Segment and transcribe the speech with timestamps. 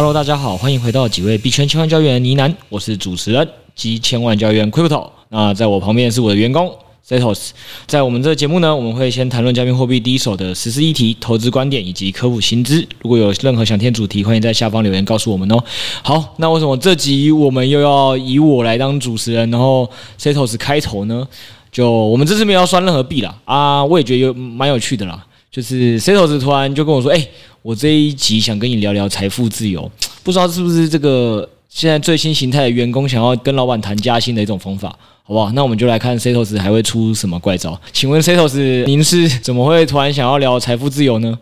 [0.00, 3.46] Hello，大家好，欢迎回到几位币圈千万交易员呢喃，我是主持人
[3.76, 5.10] 及千万教员 Crypto。
[5.28, 6.74] 那在我旁边是我的员工
[7.06, 7.50] Setos。
[7.86, 12.80] 在我们这个节目呢，我们会先谈论加密货币第一手的实时议题、投资观点以及科普新知。
[13.02, 15.62] 如果有任何想听主题，欢迎在下方留言告诉我们哦。
[16.02, 19.86] 好，那为什么这集我们又要以我来当主持人，然后
[20.18, 21.28] Setos 开头呢？
[21.70, 25.26] 就我们这次没有要算任何币啦啊，我也觉得有蛮有趣的啦。
[25.52, 27.28] 就是 Setos 突然就跟我说，哎、
[27.62, 29.90] 我这一集想跟你聊聊财富自由，
[30.24, 34.88] 不知道是不是这个现在最新形态的员工想要跟老板谈加薪的一种方法，
[35.22, 35.52] 好不好？
[35.52, 37.78] 那我们就来看 Setos 还会出什么怪招。
[37.92, 41.38] 请问 Setos，您是怎么会突然想要聊财富自由呢？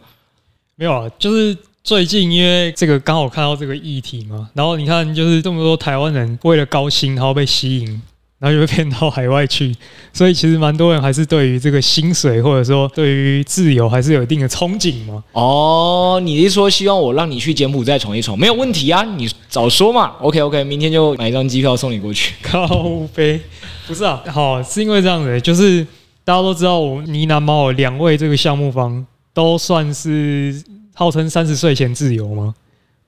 [0.74, 8.02] 没有啊，就是最近因为这个刚好看到这个议题嘛，然后你看就是这么多台湾人为了高薪然后被吸引。
[8.38, 9.74] 然后就会骗到海外去，
[10.12, 15.22] 所以其实蛮多人还是对于这个薪水，或者说对于自由，还是有一定的憧憬嘛。
[15.32, 18.38] 哦，你是说希望我让你去柬埔寨闯一闯？
[18.38, 20.12] 没有问题啊，你早说嘛。
[20.20, 22.34] OK OK，明天就买一张机票送你过去。
[22.40, 22.68] 靠
[23.12, 23.40] 北，
[23.88, 25.84] 不是啊，好，是因为这样子，就是
[26.22, 29.04] 大家都知道，我呢喃猫两位这个项目方
[29.34, 30.62] 都算是
[30.94, 32.54] 号称三十岁前自由吗？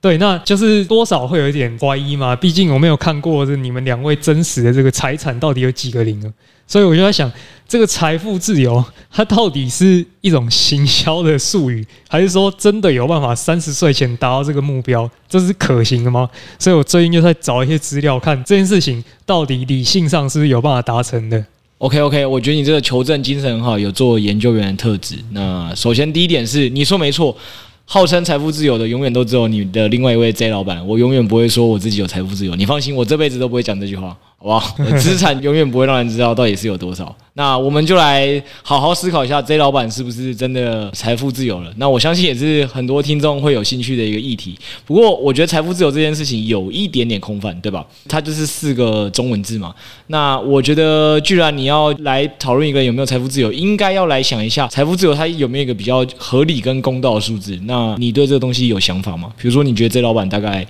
[0.01, 6.33] 对，那就是多少会有一点怀疑嘛，毕竟我没有看过这你们两位真实的这个财产到底有几个零啊？
[6.65, 7.31] 所以我就在想，
[7.67, 15.07] 这个财富自由 它到底是一种行销的术语，还是说真的有办法三十岁前达到这个目标？
[15.29, 16.27] 这是可行的吗？
[16.57, 21.45] 所以我最近就在找一些资料，看这件事情到底理性上是不是有办法达成的。
[21.77, 25.17] OK OK，我觉得你这个求证精神很好，有做研究员的特质。
[25.31, 27.37] 那首先第一点是，你说没错。
[27.93, 30.87] 号称财富自由的，永远都只有你的另外一位 J 老板。
[30.87, 34.17] 我永远不会说我自己有财富自由，你放心，我这辈子都不会讲这句话。
[34.41, 34.75] 好不好？
[34.97, 37.15] 资产永远不会让人知道到底是有多少。
[37.33, 41.71] 那我们就来好好思考一下，J 老板是不是真的财富自由了？
[41.77, 44.57] 那我相信也是很多听众会有兴趣的一个议题。
[44.85, 47.85] 不过，我觉得财富自由这件事情有一点点空泛，对吧？
[48.09, 49.73] 它就是四个中文字嘛。
[50.07, 57.57] 那我觉得，既然你要来讨论一个有没有财富自由，应该要来想一下，财富自由它有没有一个比较合理跟公道的数字？
[57.63, 59.31] 那你对这个东西有想法吗？
[59.37, 60.67] 比如说，你觉得 J 老板大概？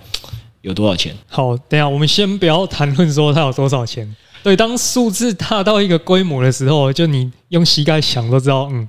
[0.61, 1.15] 有多少钱？
[1.27, 4.15] 好，等一下我们先不要谈论说他有多少钱。
[4.43, 8.87] 对，当数字大到一个规模的时候，就你用膝盖想都知道，嗯，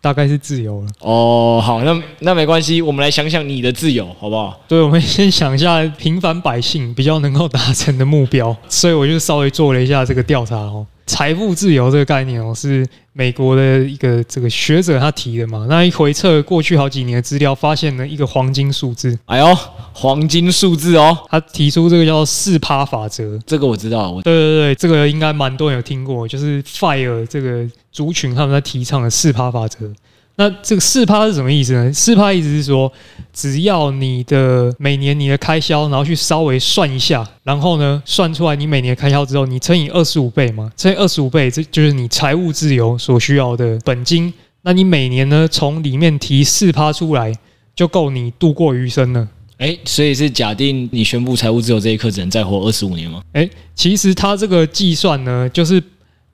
[0.00, 0.88] 大概是自由了。
[1.00, 4.60] 哦，好，那那没关系，我们来想想你的自由，好不好？
[4.68, 10.86] 对，我们先想一下平凡百姓比较能够达成的目标，所以我就稍微做了一下这个调查哦。
[11.10, 15.66] 财富自由这个概念哦，是美国的一个这个学者他提的嘛。
[15.68, 19.18] 那一回测过去好几年的资料，发现了一个黄金数字。
[19.26, 19.58] 哎呦，
[19.92, 21.18] 黄金数字哦！
[21.28, 24.20] 他提出这个叫四趴法则，这个我知道。
[24.22, 29.92] 对对对，这个应该蛮多人有听过，就是 FIRE 这个族群他们在提倡的四趴法则。
[30.40, 31.92] 那这个四趴是什么意思呢？
[31.92, 32.90] 四趴意思是说，
[33.30, 44.32] 只要你的每年你的开销，然后去稍微算一下，然后呢，算出来你每年的开销之后，你乘以二十五倍嘛，乘以二十五倍，这就是你财务自由所需要的本金。
[44.62, 47.30] 那你每年呢，从里面提四趴出来，
[47.76, 49.28] 就够你度过余生了。
[49.58, 53.20] 诶，所以是假定你宣布财务自由这一刻只能再活二十五年吗？
[53.34, 55.82] 诶，其实它这个计算呢，就是。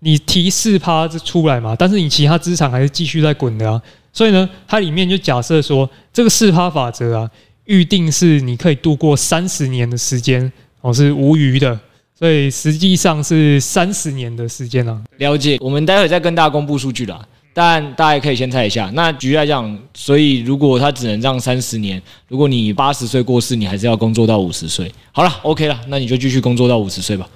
[0.00, 3.80] 你提四趴出来嘛，但是你其他资产还是继续在滚的啊，
[4.12, 7.30] 所以呢，它里面就假设说，这个四趴法则啊，
[7.64, 10.52] 预定是你可以度过三十年的时间
[10.82, 11.78] 哦，是无余的，
[12.18, 15.02] 所以实际上是三十年的时间啊。
[15.16, 18.90] 了解，我们待会再跟大家公布数据啦，但大家可以先猜一下。
[18.94, 24.92] 那举例来讲，所以如果它只能让三十年，如果你八十岁过世，你还是要工作到五十岁。
[25.10, 27.26] 好了，OK 了，那你就继续工作到五十岁吧。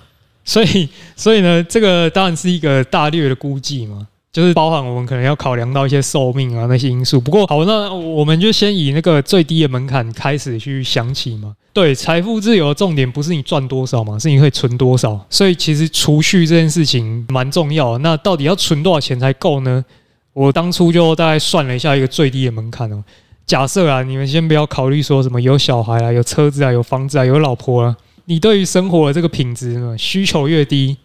[0.44, 7.20] 所以，所以呢，这个当然是一个大略的估计嘛，就是包含我们可能要考量到一些寿命啊那些因素。
[7.20, 11.54] 不过，好，那我们就先以那个最低的门槛开始去想起嘛。
[11.72, 15.24] 对，财富自由的重点不是你赚多少嘛，是你可以存多少。
[15.30, 17.96] 所以，其实储蓄这件事情蛮重要。
[17.98, 19.84] 那到底要存多少钱才够呢？
[20.32, 23.02] 我当初就大概算了一下一个最低的门槛哦。
[23.46, 27.96] 假设啊，你们先不要考虑说什么有小孩啊、有车子啊、有房子啊、有老婆啊。
[28.30, 30.96] 你对于生活的这个品质呢，需求越低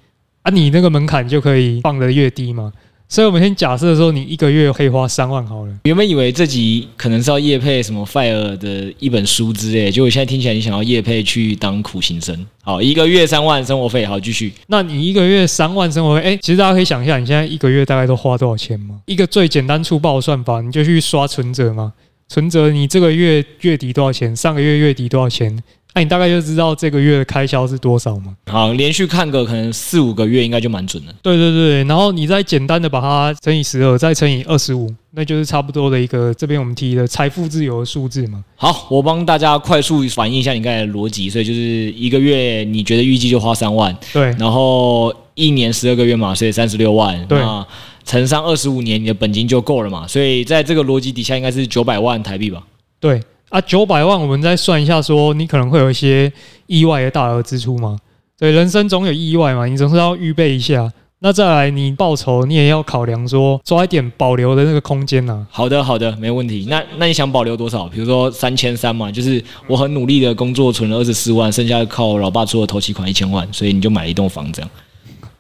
[0.44, 2.72] 啊，你那个门槛就可以放得越低嘛。
[3.10, 5.74] 所以，我们先假设说，你一个月可以花三万好了。
[5.86, 12.45] 原本以为这集可能是要夜配什么 FIRE 的一本书之类，结果现在听起来你想要夜配去当苦行僧。
[12.62, 14.54] 好，一个月三万生活费，好，继续。
[14.68, 19.00] 那你一个月三万生活费，哎，其实大家可以想一下，你现在一个月大概都花多少钱吗？
[19.07, 21.94] 一个最简单粗暴的算法，你就去刷存折嘛。
[22.28, 24.36] 存折你这个月月底多少钱？
[24.36, 25.63] 上个月月底多少钱？
[25.95, 28.36] 那、啊、你大概就知道这个月的开销是多少吗？
[28.47, 31.15] 好，连续看个可能四五个月，应该就蛮准的。
[31.21, 38.44] 对对对，然后你再简单的把它乘以十二，再乘以二十五，那就是差不多的一个这边我们提的财富自由的数字嘛。
[38.57, 47.65] 好，我帮大家快速反映一下你刚才的逻辑，所以就是一个月你觉得预计就花三万，对，然后一年十二个月嘛，所以三十六万，对，那
[48.03, 50.06] 乘上二十五年，你的本金就够了嘛。
[50.06, 52.62] 所以在这个逻辑底下，应该是九百万台币吧？
[53.00, 53.21] 对。
[53.50, 56.31] 啊，九百万，我们再算一下，说你可能会有一些
[56.68, 57.97] 意外的大额支出嘛？
[58.38, 60.92] 对，人生总有意外嘛，你总是要预备一下。
[61.19, 65.47] 那再来，你报酬你也要考量，说抓一点保留的那个空间呐。
[65.50, 66.68] 好的，好的，没问题。
[66.69, 67.88] 那那你想保留多少？
[67.88, 74.69] 比如说三千三嘛，就是我很努力的工作存了二十四万，剩下靠老爸出的头期款一千万，所以你就买了一栋房这样。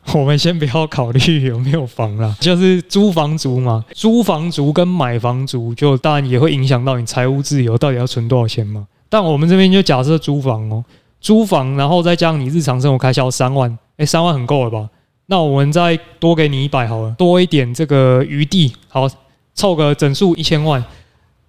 [0.13, 3.83] 我们先不要考虑有没有房了， 就是租房族嘛。
[3.93, 8.87] 租房族跟买房族，就当然也会影响到你财务自由到底要存多少钱嘛。
[9.09, 10.83] 但我们这边就假设租房哦，
[11.19, 14.89] 租房然后再加上你日常生活开销三万，诶，三万很够了吧？
[15.25, 19.09] 那我们再多给你一百好了，多一点这个余地，好，
[19.55, 20.83] 凑个整数一千万。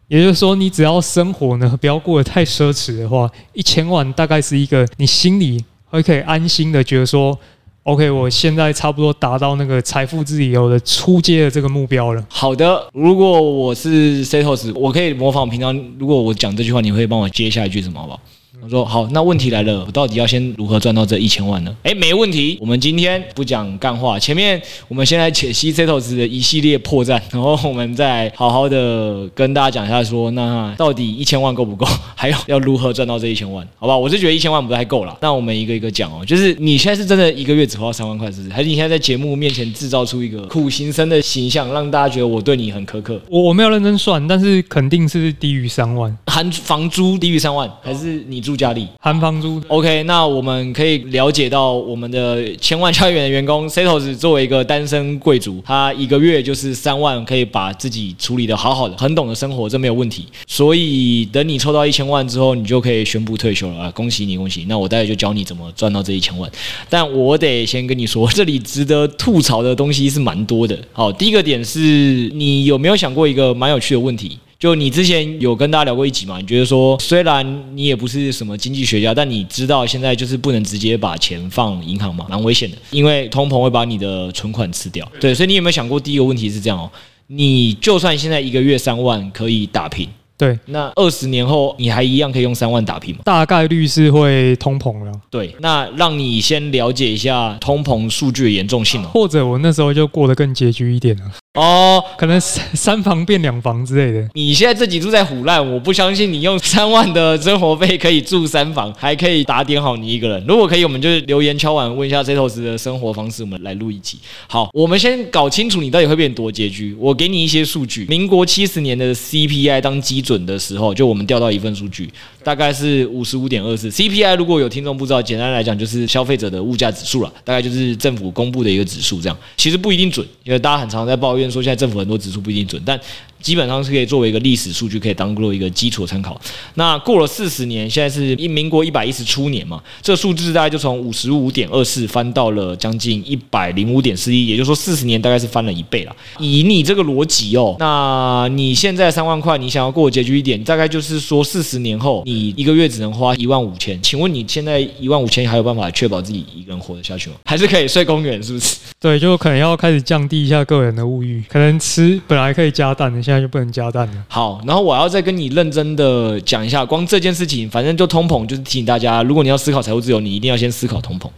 [0.08, 7.38] 也就是说，你只要生活呢不要过得太奢侈的话，一千万大概是一个你心里会可以安心的觉得说。
[7.86, 12.26] OK，我现在差不多达到那个财富自由的出街的这个目标了。
[12.28, 18.20] 好的，如果我是 Setos，我可以模仿平常，如果我讲这句话，你会帮我接下一句什么，好不好？
[18.62, 21.76] 我说好，那问题来了，我到底要先如何赚到这一千万呢？
[21.82, 31.86] 哎，没问题，我们今天不讲干话，前面我们先来解析 Setos 的一系列破绽，然后我们再好好的跟大家讲一下说，说那到底一千万够不够？
[32.14, 33.66] 还有要如何赚到这一千万？
[33.76, 35.16] 好吧，我是觉得一千万不太够了。
[35.20, 38.52] 那我们一个一个讲哦，就是你现在是真的一个月只花三万块，是不是？
[38.54, 43.20] 还是你现在在节目面前制造出一个苦行僧的形象，让大家觉得我对你很苛刻？
[43.28, 48.45] 我我没有认真算，但是肯定是低于三万，含房租低于三万，还是你？
[48.46, 60.26] 住家里含房租，OK，那我们可以了解到我们的千万教育员的员工 Setos 作为一个单身贵族，他一个月就是三万，可以把自己处理得好好的，很懂得生活，这没有问题。
[60.46, 63.90] 所以等你抽到一千万之后，你就可以宣布退休了啊！
[63.90, 64.64] 恭喜你，恭喜！
[64.69, 66.50] 那我待会就教你怎么赚到这一千万。
[66.88, 70.78] 但我得先跟你说，这里值得吐槽的东西是蛮多的。
[70.92, 74.38] 好，第一个点是你有没有想过一个蛮有趣的问题？
[74.58, 76.38] 就你之前有跟大家聊过一集嘛？
[76.38, 85.06] 你觉得说，虽然你也不是什么经济学家，但你知道现在就是不能直接把钱放银行嘛，蛮危险的，因为通膨会把你的存款吃掉。
[85.20, 86.90] 对，所以你有没有想过，第一个问题是这样哦，
[87.26, 90.08] 你就算现在一个月三万可以打平，
[90.38, 93.20] 对，那二十年后你还一样可以用三万打平吗？
[93.24, 95.12] 大概率是会通膨了。
[95.30, 101.24] 对，那让你先了解一下通膨数据的严重性哦，或者我那时候就过得更拮据一点了。
[101.56, 104.28] 哦，可能三三房变两房之类的。
[104.34, 110.44] 你现在自己住在虎烂，我不相信你用 三万的生活费可以住三房，还可以打点好你一个人。
[110.46, 114.18] 如果可以，我们就留言敲碗问一下 Setos 的生活方式，我们来录一集。
[114.46, 116.94] 好，我们先搞清楚你到底会变多拮据。
[116.98, 122.10] 我给你一些数据，民国七十年的 CPI 当基准的时候，就我们调到一份数据，
[122.44, 123.88] 大概是五十五点二四。
[123.88, 131.45] CPI 如果有听众不知道，简单来讲就是消费者的物价指数了，大概就是政府公布的一个指数，这样其实不一定准，因为大家很常在抱怨。
[131.50, 133.00] 说现在政府很多指数不一定准，但
[133.40, 136.40] 基本上是可以作为一个历史数据，可以当做一个基础参考。
[136.74, 146.16] 那过了四十年，现在是一民国一百一十初年嘛，这数字大概就从五十五点二四翻到了将近一百零五点四一，也就是说四十年大概是翻了一倍了。
[146.38, 154.00] 以你这个逻辑哦，那你现在三万块，你想要过拮据一点，大概就是说四十年后你一个月只能花一万五千。
[154.02, 157.37] 请问你现在一万五千还有办法确保自己一个人活得下去吗？
[157.44, 158.42] 还是可以睡公园？
[158.42, 158.76] 是不是？
[159.00, 164.25] 对，就可能要开始降低一下个人的物欲，可能吃本来可以加蛋的，现在就不能加蛋了。
[164.28, 171.28] 好，然后我要再跟你认真的讲一下，光这件事情，反正就通膨，就是提醒大家，如果你要思考财务自由，你一定要先思考通膨。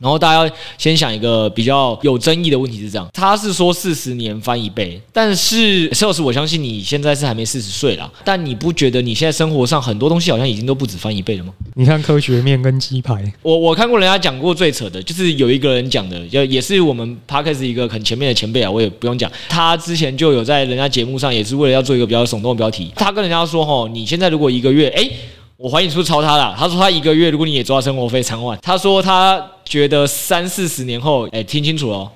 [0.00, 11.52] 然后大家先想一个比较有争议的问题是这样，他是说四十年翻一倍，但是 sales 我相信你现在是还没四十岁啦，但你不觉得你现在生活上很多东西好像已经都不止翻一倍了吗？
[11.74, 25.10] 你看科学面跟鸡排，我我看过人家讲过最扯的，就是有一个人讲的，就也是我们 Podcast 一个很前面的前辈啊，我也不用讲，他之前就有在人家节目上也是为了要做一个比较耸动的标题，他跟人家说吼，你现在如果一个月，诶
[25.56, 26.54] 我怀疑你是不是抄他的？
[26.58, 32.10] 他说他一个月，如果你也抓生活费三万，他说他觉得三四十年后，哎，听清楚哦，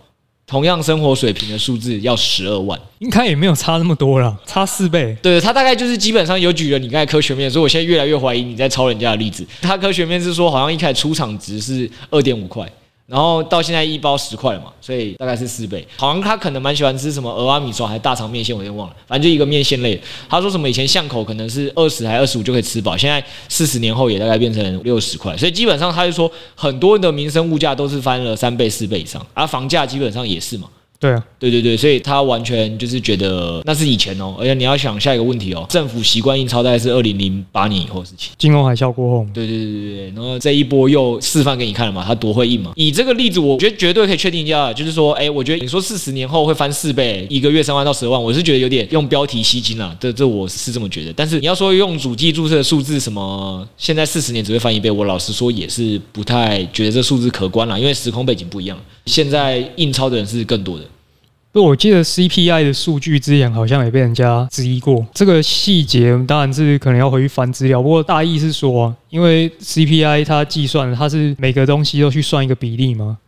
[0.46, 5.16] 同样生活水平的数字要十二万，应该也没有差那么多了，差四倍。
[5.22, 9.46] 对，他大概就是基本上有举了你刚才科学面，所以我现在越来越怀疑你在抄人家的例子。
[9.62, 12.70] 他科学面是说，好像一开始出厂值是二点五块。
[13.10, 15.84] 然后到现在一包十块嘛，所以大概是四倍。
[15.96, 20.00] 好像他可能蛮喜欢吃什么蚵仔米刷还是大肠面线，我有点忘了，反正就一个面线类。
[20.28, 30.68] 他说什么以前巷口可能是二十还二十五就可以吃饱，现在四十年后也大概变成六十块，所以基本上他就说很多的民生物价都是翻了三倍四倍以上，而房价基本上也是嘛。
[31.00, 42.72] 对啊，对对对，所以他完全就是觉得那是以前哦，而且你要想下一个问题哦，政府习惯印钞大概是二零零八年以后的事情，金融海啸过后，对对对对对，然后这一波又示范给你看了嘛，他多会印嘛。
[42.76, 51.12] 以这个例子，我觉得绝对可以确定一下，就是说，哎，我觉得你说四十年后会翻四倍，一个月三万到十万，我是觉得有点用标题吸睛了，这这我是这么觉得。
[51.14, 60.84] 但是你要说用主机注册的数字什么，现在四十年只会翻一倍，我老实说也是不太觉得这数字可观了，因为时空背景不一样，现在印钞的人是更多的。
[61.52, 65.04] 不，我记得 CPI 的数据之前好像也被人家质疑过。
[65.12, 67.82] 这个细节当然是可能要回去翻资料。
[67.82, 73.18] 不过大意是说啊，因为 CPI 它计算它是每个东西都去算一个比例嘛。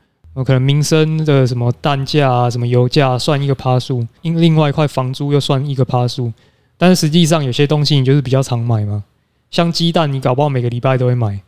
[0.47, 6.33] 可能民生的什么蛋价啊、什么油价算一个趴数，另另外一块房租又算一个趴数。
[6.79, 9.03] 但是实际上有些东西你就是比较常买嘛，
[9.51, 11.41] 像鸡蛋你搞不好每个礼拜都会买。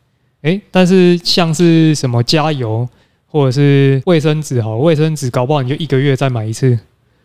[0.43, 2.89] 诶，但是像是什么加油。
[3.35, 6.79] 或者是卫生纸好，卫生纸搞不好你就一个月再买一次，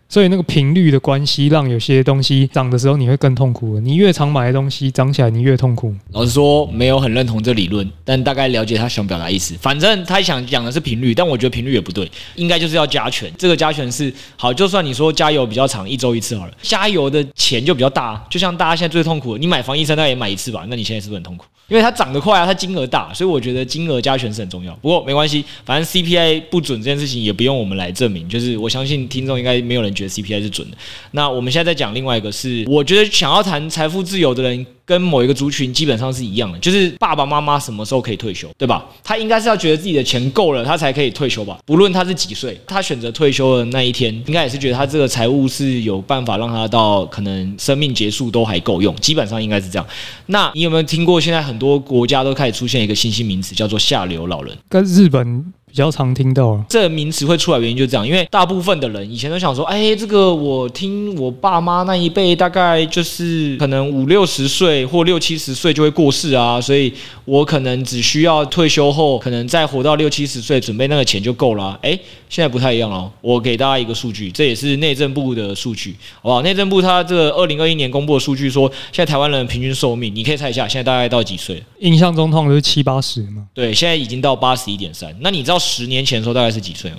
[0.09, 3.79] 所以那个频率的关系，让有些东西涨的时候你会更痛苦。
[3.79, 5.93] 你越常买的东西涨起来，你越痛苦。
[6.13, 9.53] 老实说，没有很认同这理论，但大概了解他想表达意思。
[9.61, 13.31] 反正他想讲的是频率，但我觉得频率也不对，应该就是要加权。
[13.37, 18.25] 这个加权是好，就算你说加油比较长，一周一次好了，加油的钱就比较大。
[18.31, 20.65] 就像大家现在最痛苦的，你买防疫衫大概也买一次吧？
[20.67, 21.45] 那你现在是不是很痛苦？
[21.69, 24.73] 因为它涨得快啊，它金额大，所以我觉得金额加权是很重要。
[24.81, 28.27] 不过没关系，反正 CPI 不准这件事情也不用我们来证明。
[28.27, 30.77] 就是我相信听众应该没有人觉得 CPI 是准的。
[31.11, 34.65] 那我们现在在讲另外一个是，我觉得想要谈财富自由的人。
[34.89, 38.83] 跟某一个族群基本上是一样的，就是爸爸妈妈什么时候可以退休，对吧？
[39.03, 41.59] 他应该是要觉得自己的钱够了，他才可以退休吧？
[41.63, 49.87] 不论他是几岁，他选择退休的那一天，应该也是觉得他这个财务是有办法让他到可能生命结束都还够用，基本上应该是这样。
[50.25, 54.57] 那你有没有听过现在很多国家都开始出现一个新兴名词，叫做下流老人？
[54.67, 55.53] 跟日本。
[55.69, 66.91] 比较常听到这个名词会出来，原因就是这样，因为大部分的人以前都想说，哎，这个我听我爸妈那一辈，大概就是可能五六十岁或六七十岁就会过世啊，所以
[67.23, 71.79] 我可能只需要退休后，可能再活到六七十岁，准备那个钱就够了啊。
[71.83, 71.97] 哎，
[72.27, 76.41] 现在不太一样了，我给大家一个数据，这也是内政部的数据，好不好？
[76.41, 81.63] 内政部它这个二零二一年公布的数据说，现在台湾人平均寿命，你可以猜一下，现在大概到几岁？
[81.79, 83.45] 印象中通常都是七八十嘛。
[83.53, 85.15] 对，现在已经到八十一点三。
[85.21, 85.58] 那你知道？
[85.59, 86.91] 十年前的时候大概是几岁？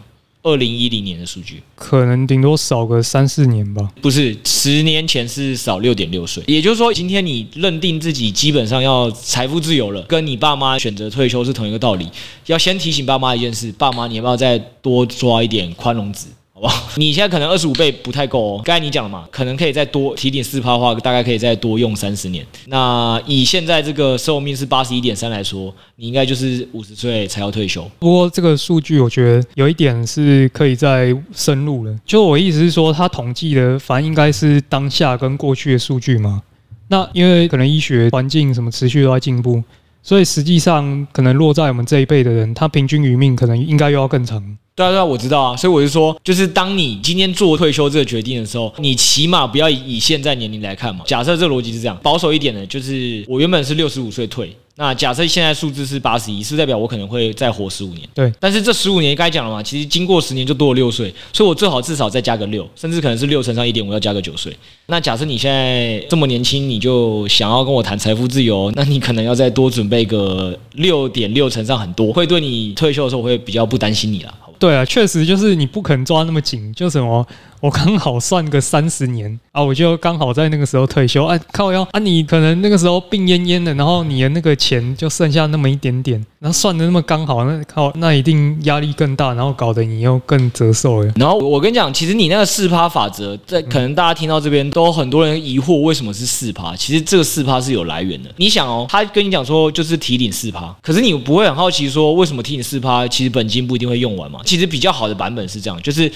[0.42, 3.90] 二零一零年的数据，可能顶多少个三四年吧。
[4.00, 6.42] 不是，十年前是少六点六岁。
[6.46, 12.08] 也就是说，今天你认定自己基本上要财富自由了，跟你爸妈选择退休是同一个道理。
[12.46, 16.28] 要先提醒爸妈一件事：爸妈，你要不要再多抓一点宽容值？
[16.60, 18.62] 哇，你现在可能二十五倍不太够哦。
[18.62, 22.46] 刚才你讲了嘛，可能可以再多提点四趴的话，大概可以再多用三十年。
[22.66, 27.90] 那以现在这个寿命是八十一点三来说，你应该就是五十岁才要退休。
[27.98, 36.42] 不过这个数据我觉得有一点是可以再深入的，就我意思是说，它统计的反正应该是当下跟过去的数据嘛。
[36.88, 39.62] 那因为可能医学环境什么持续都在进步，
[40.02, 44.42] 所以实际上可能落在我们这一辈的人，他平均余命可能应该又要更长。
[44.74, 51.04] 对啊，对啊，我知道啊，所以我就说，就是当你今天做退休这个决定的时候，你起码不要以以现在年龄来看嘛。
[51.06, 54.56] 假设这个逻辑是这样，保守一点的，就是我原本是六十五岁退。
[54.80, 58.00] 那假设现在数字是八十一，是代表我可能会再活十五年。
[58.14, 64.56] 对，但是这十五年该讲了嘛，其实经过十年就多了六岁，所以我最好至少再加个六，甚至可能是六乘上一点五要加个九岁。
[64.86, 74.34] 那假设你现在这么年轻，你就想要跟我谈财富自由， 那你可能要再多准备个六点六乘上很多，会对你退休的时候我会比较不担心你了。
[74.58, 77.26] 对啊，确实就是你不肯抓那么紧，就什么。
[77.60, 81.26] 我刚好算个三十年啊，我就刚好在那个时候退休。
[81.26, 91.12] 哎、啊，靠腰啊，你可能那个时候病恹恹的，然后你的那个钱就剩下那么一点点，然后算的那么刚好，那靠，那一定压力更大，然后搞得你又更折寿了。
[91.16, 96.74] 然后我跟你讲，其实你那个四趴法则，在可能大家听到这边都很多人疑惑为什么是四趴。
[96.74, 98.30] 其实这个四趴是有来源的。
[98.38, 103.06] 你想哦，他跟你讲说就是提领四趴，可是你不会很好奇说为什么提领四趴？
[103.06, 104.40] 其实本金不一定会用完嘛。
[104.46, 106.10] 其实比较好的版本是这样，就是。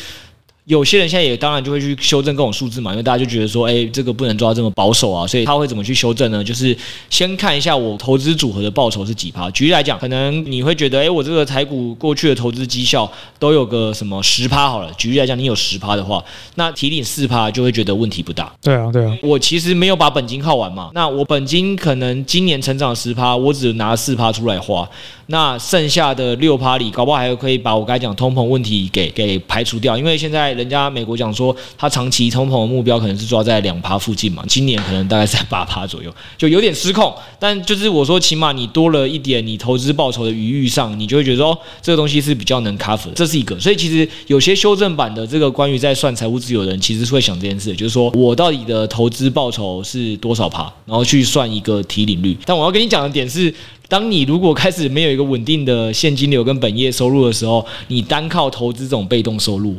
[0.67, 6.43] 有些人现在也当然就会去修正各种数字嘛，因为大家就觉得说，哎，这个不能抓这么保守啊，所以他会怎么去修正呢？
[6.43, 6.75] 就是
[7.11, 9.51] 先看一下我投资组合的报酬是几趴。
[9.51, 14.91] 举例来讲，可能你会觉得，哎，我这个台股过去的投资绩效都有个什么十趴好了。
[14.97, 18.51] 举例来讲，你有十趴的话，那提领四趴就会觉得问题不大。
[18.63, 19.15] 对啊，对啊。
[19.23, 24.89] 我其实没有把本金耗完嘛，那我本金可能今年成长十趴，我只拿四趴出来花。
[25.27, 37.15] 那剩下的六趴里，搞不好还可以把我刚才讲通膨问题给给排除掉，因为现在人家美国讲说，它长期通膨的目标可能是抓在两趴附近嘛，今年可能大概在八趴左右，就有点失控。
[37.39, 43.59] 但就是我说，起码你多了一点你投资报酬的余裕上，你就会觉得说，这个东西是比较能 cover，这是一个。
[43.59, 52.37] 所以其实有些修正版的这个关于在算财务自由的人，其实是会想这件事，就是说我到底的投资报酬是多少趴，然后去算一个提领率。
[52.45, 53.53] 但我要跟你讲的点是。
[53.89, 59.77] 当你如果开始没有一个稳定的现金流跟本业收入的时候，你单靠投资这种被动收入，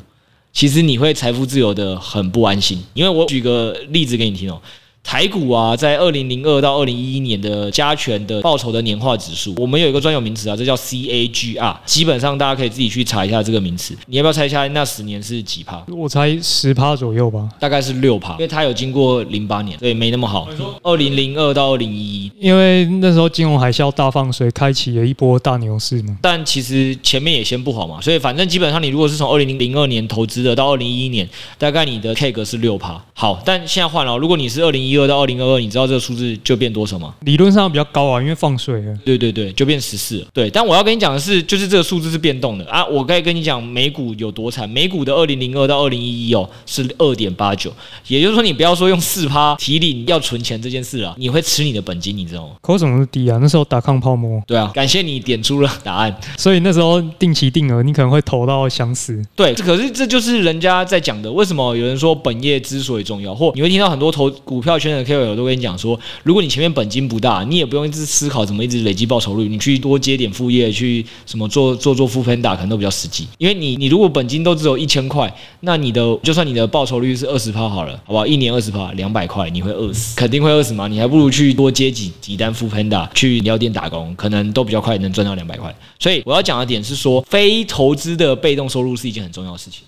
[0.53, 2.81] 其实你会财富自由的很不安心。
[2.93, 4.61] 因为我举个例子给你听哦。
[5.05, 11.75] 台股啊，在二零零二到二零一一年的加权的报酬的年化指数，我们有一个专有名词啊，这叫 CAGR。
[11.85, 13.95] 基本上大家可以自己去查一下这个名词。
[14.07, 15.85] 你要不要猜一下那十年是几趴？
[15.87, 20.49] 我猜十趴左右吧，大概是六趴，因为它有经过零八年，所以没那么好。
[20.81, 26.17] 二零零二到二零一一，因为那时候金融海啸大放水，开启了一波大牛市嘛。
[26.19, 32.99] 但其实前面也先不好嘛，所以反正基本上你如果是从二零零二年投资的到二零一一年，大概你的 K 格是六趴。
[33.13, 37.13] 好，但现在换了，如果你是二零一二到二零二二，你知道这个数字就变多少吗？
[37.21, 38.97] 理论上比较高啊，因为放水了。
[39.05, 40.27] 对对对，就变十四了。
[40.33, 42.85] 对，但我要跟你讲的是，就是这个数字是变动的啊。
[42.85, 44.69] 我可以跟你讲，美股有多惨。
[44.69, 47.71] 美股的二零零二到二零一一哦，是二点八九，
[48.07, 52.55] 也就是说，你不要说用四趴提领要存钱这件事了，你会吃你的本金，你知道吗？
[52.61, 53.37] 可怎么是低啊？
[53.41, 54.41] 那时候打抗泡沫。
[54.47, 56.15] 对啊，感谢你点出了答案。
[56.37, 59.23] 所以那时候定期定额，你可能会投到想死。
[59.35, 61.31] 对，可是这就是人家在讲的。
[61.31, 73.27] 为什么有人说本业之所以重要，或你会听到很多投股票圈的 KOL 都跟你讲说，如果你前面本金不大，你也不用一直思考怎么一直累积报酬率，你去多接点副业，去什么做做做 foodpanda 可能都比较实际。
[73.37, 78.27] 因为你你如果本金都只有一千块，那你的就算你的报酬率是二十趴好了，好不好？
[78.27, 80.87] 一年二十趴，两百块，你会饿死，肯定会饿死嘛。
[80.87, 85.73] 你还不如去多接几几单 foodpanda，去料店打工，可能都比较快能赚到两百块。
[85.99, 89.81] 所以我要讲的点是说，非投资的被动收入是一件很重要的事情。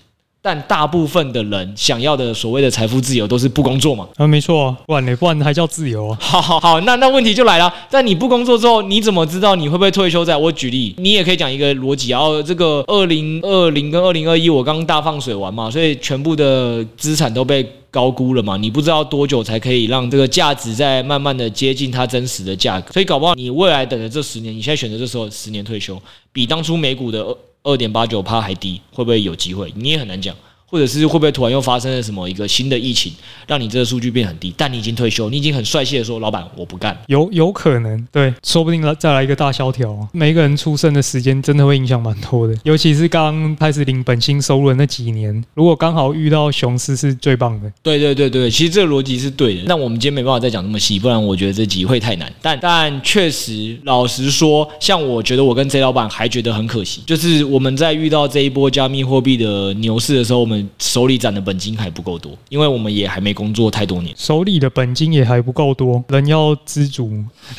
[0.48, 4.08] 但大部分的人想要的所谓的财富自由都是不工作嘛？
[4.16, 5.14] 啊，没错啊，不然呢？
[5.18, 6.18] 不然还叫自由啊？
[6.22, 10.24] 好好好，那那问题就来了，在你不工作之后，你怎么知道你会不会退休？
[10.24, 12.38] 在我举例，你也可以讲一个逻辑然后。
[12.48, 18.56] 这个二零二零跟二零二一，我刚大放水完嘛，所以全部的资产都被高估了嘛。
[18.56, 27.26] 你不知道多久才可以让这个价值在慢慢的接近它真实的价格，所以搞不好你未来等的这十年，你现在选择这时候十年退休，比当初美股的
[27.68, 29.74] 二点八九趴还低，会不会有机会？
[29.76, 30.34] 你也很难讲。
[30.70, 33.14] 或者是会不会突然又发生了什么一个新的疫情，
[33.48, 34.54] 让你这个数据变很低？
[34.58, 40.08] 但你已经退休，你已经很帅气的说：“老板，我不干。”有有可能，对，说不定来再来一个大萧条。
[40.12, 47.72] 每一个人出生的时间真的会影响蛮多的，尤其是刚开始领本薪收入的那几年，如果刚好遇到熊市，是最棒的。
[47.82, 49.64] 对对对对，其实这个逻辑是对的。
[49.68, 52.32] 那我们今天没办法再讲那么细，不然我觉得这集会太难。
[52.42, 67.12] 但但确实，老实说，像我觉得我跟 J 老板还觉得很可惜，就是我们在遇到这一波加密货币的牛市的时候，我们手里攒的本金还不够多，因为我们也还没工作太多年，手里的本金也还不够多，人要知足。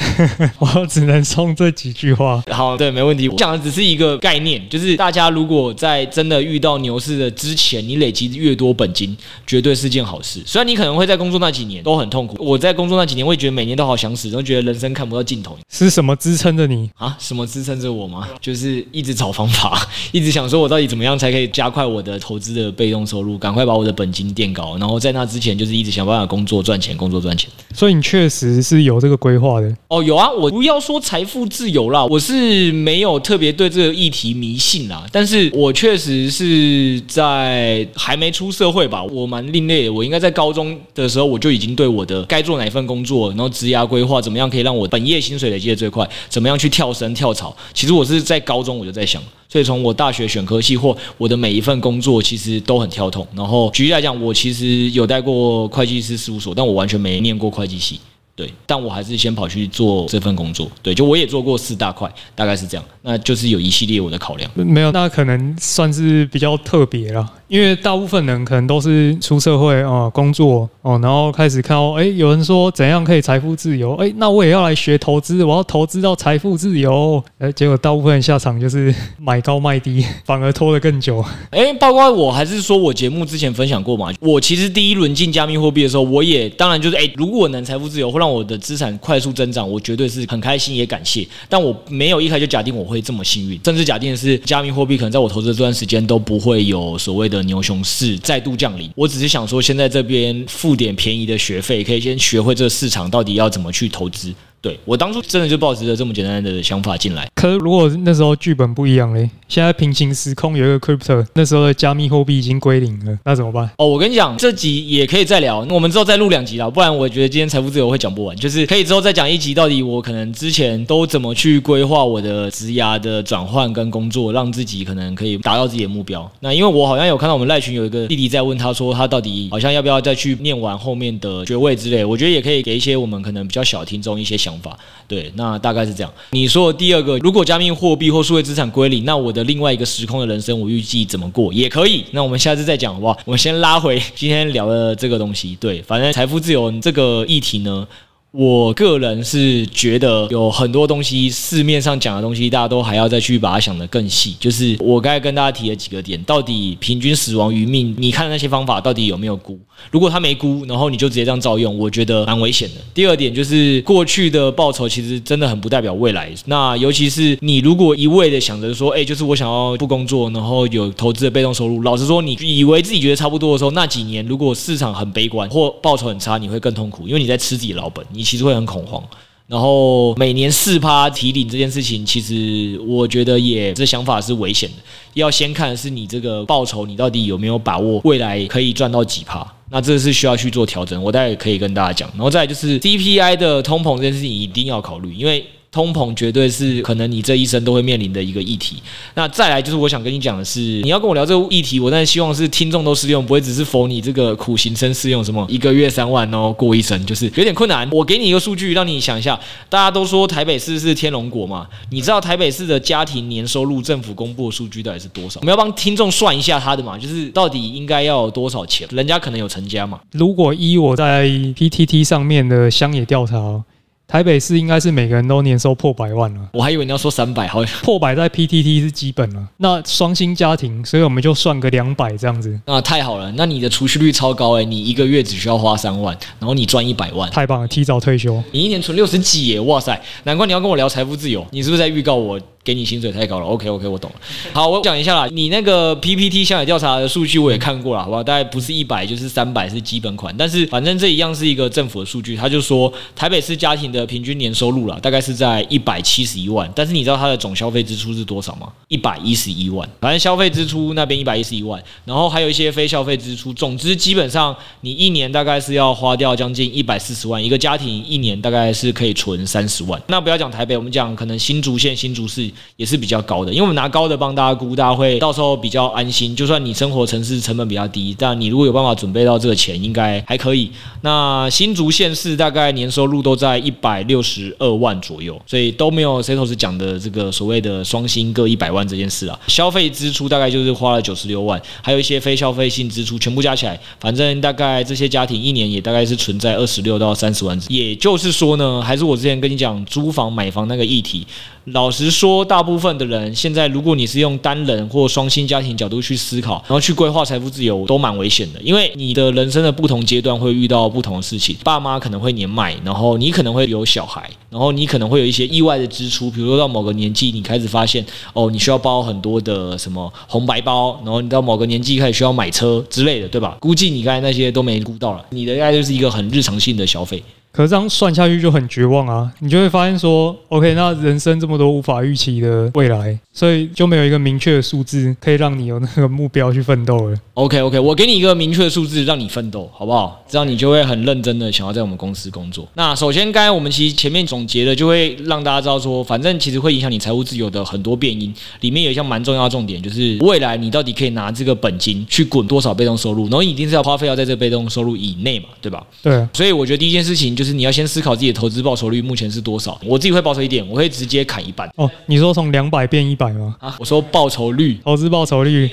[0.59, 2.43] 我只能送这几句话。
[2.51, 3.29] 好，对，没问题。
[3.29, 10.43] 我讲的只是一个概念，就是大家如果在真的遇到牛市的之前，你累积越多本金，绝对是件好事。
[10.47, 15.57] 虽然你可能会在工作那几年都很痛苦，我在工作那几年，会觉得每年都好想死，都觉得人生看不到尽头。
[15.71, 17.17] 是什么支撑着你啊？
[17.19, 18.29] 什么支撑着我吗？
[18.41, 23.69] 就是一直找方法， 一直想说我到底怎么样才可以加快我的投资的被动收入，赶快。
[23.69, 27.51] 把我的本金垫高，然后在那之前就是一直想办法工作赚钱，工作赚钱。
[27.75, 30.31] 所以你确实是有这个规划的哦，有啊。
[30.33, 35.05] 我不要说财富自由啦，我是没有特别对这个议题迷信啦。
[35.13, 39.93] 但是我确实是在还没出社会吧，我蛮另类的。
[39.93, 47.55] 我应该在高中的时候，我就已经对我的该做哪一份工作，然后职涯规划怎么样可以让我本业薪水累积的最快，怎么样去跳升跳槽。
[47.75, 49.23] 其实我是在高中我就在想。
[49.51, 53.27] 所以从我大学选科系或我的每一份工作，其实都很跳痛。
[53.35, 58.01] 然后举例来讲，我其实有带过会计师事务所，但我完全没念过会计系。
[58.35, 60.71] 对，但我还是先跑去做这份工作。
[60.81, 62.85] 对，就我也做过四大块，大概是这样。
[63.03, 64.49] 那就是有一系列我的考量。
[64.55, 77.23] 没有，那可能算是比较特别了，因为大部分人可能都是出社会哦，工作哦，然后开始看到，哎，有人说怎样可以财富自由，哎，那我也要来学投资，我要投资到财富自由。
[77.39, 81.25] 哎，结果大部分人下场就是 买高卖低， 反而拖得更久。
[81.51, 91.27] 哎，包括我还是说我节目之前分享过嘛，我其实第一轮进加密货币的时候，我也当然就是哎，如果能财富自由，会让我的资产快速增长，我绝对是很开心也感谢。
[91.49, 98.91] 但我没有一开就假定我会这么幸运，甚至假定的是加密货币可能在我投资的这段时间都不会有所谓的牛熊市再度降临。
[98.95, 104.35] 我只是想说，先在这边付点便宜的学费，可以先学会这个市场到底要怎么去投资。
[104.61, 107.29] 对，我当初真的就抱持着这么简单的想法进来。
[107.35, 113.71] 可是如果那时候剧本不一样嘞，现在平行时空有一个 crypto，那时候的加密货币已经归零了，那怎么办？
[113.79, 118.37] 哦，我跟你讲，这集也可以再聊，我们之后再录两集啦，不然我觉得今天财富自由会讲不完。
[118.37, 126.29] 就是可以之后再讲一集，到底我可能之前都怎么去规划我的职涯的转换跟工作，让自己可能可以达到自己的目标。
[126.41, 135.31] 那因为我好像有看到我们赖群有一个弟弟在问他说，他到底好像要不要再去念完后面的学位之类，我觉得也可以给一些我们可能比较小听众一些想想法，对。
[135.35, 136.13] 那大概是这样。
[136.31, 142.05] 你说的第二个，如果加密货币或数位资产归零，那我的另外一个时空的人生，我预计怎么过也可以。
[142.13, 143.19] 那我们下次再讲好不好？
[143.25, 145.57] 我们先拉回今天聊的这个东西。
[145.61, 147.87] 对，反正财富自由这个议题呢。
[148.33, 154.37] 我个人是觉得有很多东西，市面上讲的东西，大家都还要再去把它想得更细。
[154.39, 159.59] 就是我刚才跟大家提了几个点，到底平均死亡余命，你看的那些方法到底有没有估？
[159.91, 162.75] 如果他没估，然后你就直接这样照用，我觉得蛮危险的。
[162.93, 166.31] 第二点就是过去的报酬其实真的很不代表未来。
[166.45, 171.83] 那尤其是你如果一味的想着说，哎，就是我想要不工作，然后有投资的被动收入。
[171.83, 178.05] 老实说，你以为自己觉得差不多的时候，那几年如果市场很悲观或报酬很差，你会更痛苦，因为你在吃自己老本。
[178.19, 179.03] 你其实会很恐慌，
[179.47, 184.77] 然后每年四趴提领这件事情，其实我觉得也这想法是危险的。
[185.15, 189.47] 要先看是你这个报酬，你到底有没有把握未来可以赚到几趴？
[189.71, 191.03] 那这是需要去做调整。
[191.03, 192.07] 我待会可以跟大家讲。
[192.11, 195.47] 然后再就是 CPI 的通膨这件事情一定要考虑，因为。
[195.71, 198.83] 通膨绝对是可能你这一生都会面临的一个议题。
[199.15, 205.19] 那再来就是我想跟你讲的是，你要跟我聊这个议题，我当然希望是听众都适用，不会只是否你这个苦行僧适用。
[205.23, 207.87] 什么一个月三万哦，过一生就是有点困难。
[207.91, 209.39] 我给你一个数据，让你想一下。
[209.69, 211.67] 大家都说台北市是天龙国嘛？
[211.91, 215.39] 你知道台北市的家庭年收入政府公布的数据到底是多少？
[215.41, 218.89] 我们要帮听众算一下他的嘛，就是到底应该要有多少钱？
[218.91, 220.01] 人家可能有成家嘛。
[220.13, 223.63] 如果依我在 PTT 上面的乡野调查。
[224.11, 229.49] 台北市应该是每个人都年收破百万了，我还以为你要说三百，好像破百在 PTT 是基本了。
[229.59, 232.59] 那双薪家庭，所以我们就算个两百这样子。
[232.65, 242.41] 那太好了，那你的储蓄率超高哎、欸，你一个月只需要花三万，然后你赚一百万，太棒了，提早退休，你一年存六十几耶，哇塞，难怪你要跟我聊财富自由，你是不是在预告我？
[242.69, 244.21] 给你薪水太高了，OK OK，我懂了。
[244.53, 248.23] 好，我讲一下啦，你那个 PPT 乡野调查的数据我也看过了，好不好？
[248.23, 258.71] 大概不是一百就是三百是基本款，但是反正这一样是一个政府的数据，他就说台北市家庭的平均年收入啦，大概是在一百七十一万，但是你知道它的总消费支出是多少吗？
[258.89, 269.99] 一百一十一万，反正消费支出那边一百一十一万，然后还有一些非消费支出，总之基本上你一年大概是要花掉将近一百四十万，一个家庭一年大概是可以存三十万。
[270.09, 273.53] 那不要讲台北，我们讲可能新竹县、新竹市也是比较高的。
[273.53, 276.35] 因为我们拿高的帮大家估，大家会到时候比较安心。
[276.35, 280.71] 就算你生活城市成本比较低，但你如果有办法准备到这个钱，应该还可以。
[281.03, 289.39] 那新竹县市大概年收入都在一百六十二万左右，所以都没有 Setos 讲的这个所谓的双薪各一百万这件事啊。
[289.47, 297.59] 消费支出大概就是花了九十六万，还有一些非消费性支出，全部加起来，反正大概这些家庭一年也大概是存在二十六到三十万。
[297.69, 301.27] 也就是说呢，还是我之前跟你讲租房买房那个议题。
[301.73, 308.61] 老实说，大部分的人现在，如果你是用单人或双薪家庭角度去思考，然后去规划财富自由，都蛮危险的。
[308.63, 323.57] 因为你的人生的不同阶段会遇到不同的事情，爸妈可能会年迈，然后你可能会有小孩，然后你可能会有一些意外的支出，比如说到某个年纪，你开始发现哦，你需要包很多的什么红白包，然后你到某个年纪开始需要买车之类的，对吧？
[323.61, 327.23] 估计你刚才那些都没估到了，你的应该就是一个很日常性的消费。
[327.59, 329.33] 可是这样算下去就很绝望啊！
[329.41, 337.17] 你就会发现说，OK，那人生这么多无法预期的未来，所以就没有一个明确的数字可以让你有那个目标去奋斗了。
[337.35, 340.21] OK OK，我给你一个明确的数字让你奋斗，好不好？
[340.29, 342.67] 这样你就会很认真的想要在我们公司工作。
[342.75, 355.87] 那首先，刚才我们其实前面总结的，就会让大家知道说，反正其实会影响你财务自由的很多变因，里面有一项蛮重要的重点，就是未来你到底可以拿这个本金去滚多少被动收入，然后一定是要花费要在这个被动收入以内嘛，对吧？
[356.03, 356.27] 对。
[356.35, 359.81] 所以我觉得第一件事情就是你要先思考自己的投资报酬率目前是多少。
[359.85, 361.71] 我自己会保守一点，我会直接砍一半。
[361.77, 363.57] 哦，你说从两百变一百吗？
[363.61, 365.71] 啊，我说报酬率，投资报酬率。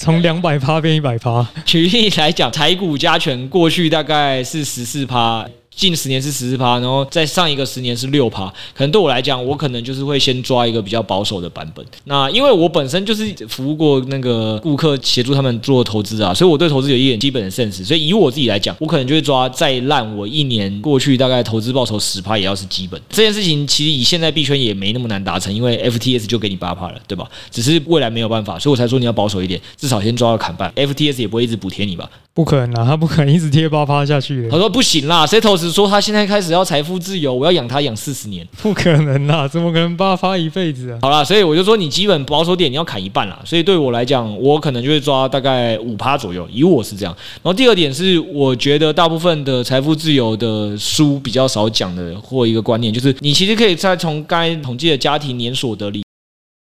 [0.00, 5.44] 从两百趴变一百趴，举例来讲，台股加权过去大概是十四趴。
[5.78, 8.52] 近十年是十四趴，然后再上一个十年是六趴。
[8.74, 11.86] 可能对我来讲，我可能就是会先抓一个比较保守的版本。
[12.04, 17.84] 那因为我本身就是服务过那个顾客，协助他们做投资啊，所以我对投资有一点基本的 sense。
[17.84, 23.00] 所以以我自己来讲，我可能就会抓再烂，我一年过去大概投资报酬十趴也要是基本。
[23.08, 27.24] 这件事情其实以现在币圈也没那么难达成，因为 FTS 就给你八趴了，对吧？
[27.52, 30.72] 只是未来没有办法，所以我才说你要保守一点，至少先抓个砍半。
[30.74, 32.10] FTS 也不会一直补贴你吧？
[32.34, 34.48] 不可能啊，他不可能一直贴八趴下去。
[34.48, 35.26] 他说不行啦
[35.70, 40.98] 说他现在开始要财富自由，我要养他养四十年，不可能啦，怎么可能八发一辈子啊？
[41.02, 43.40] 好啦，所以我就说你基本保守点，你要砍一半啦。
[43.44, 47.14] 所以对我来讲，我可能就会抓大概五趴左右，以我是这样。
[47.42, 56.02] 然后第二点是，我觉得大部分的财富自由的书比较少讲的，或一个观念就是，你其实可以再从刚才统计的家庭年所得里，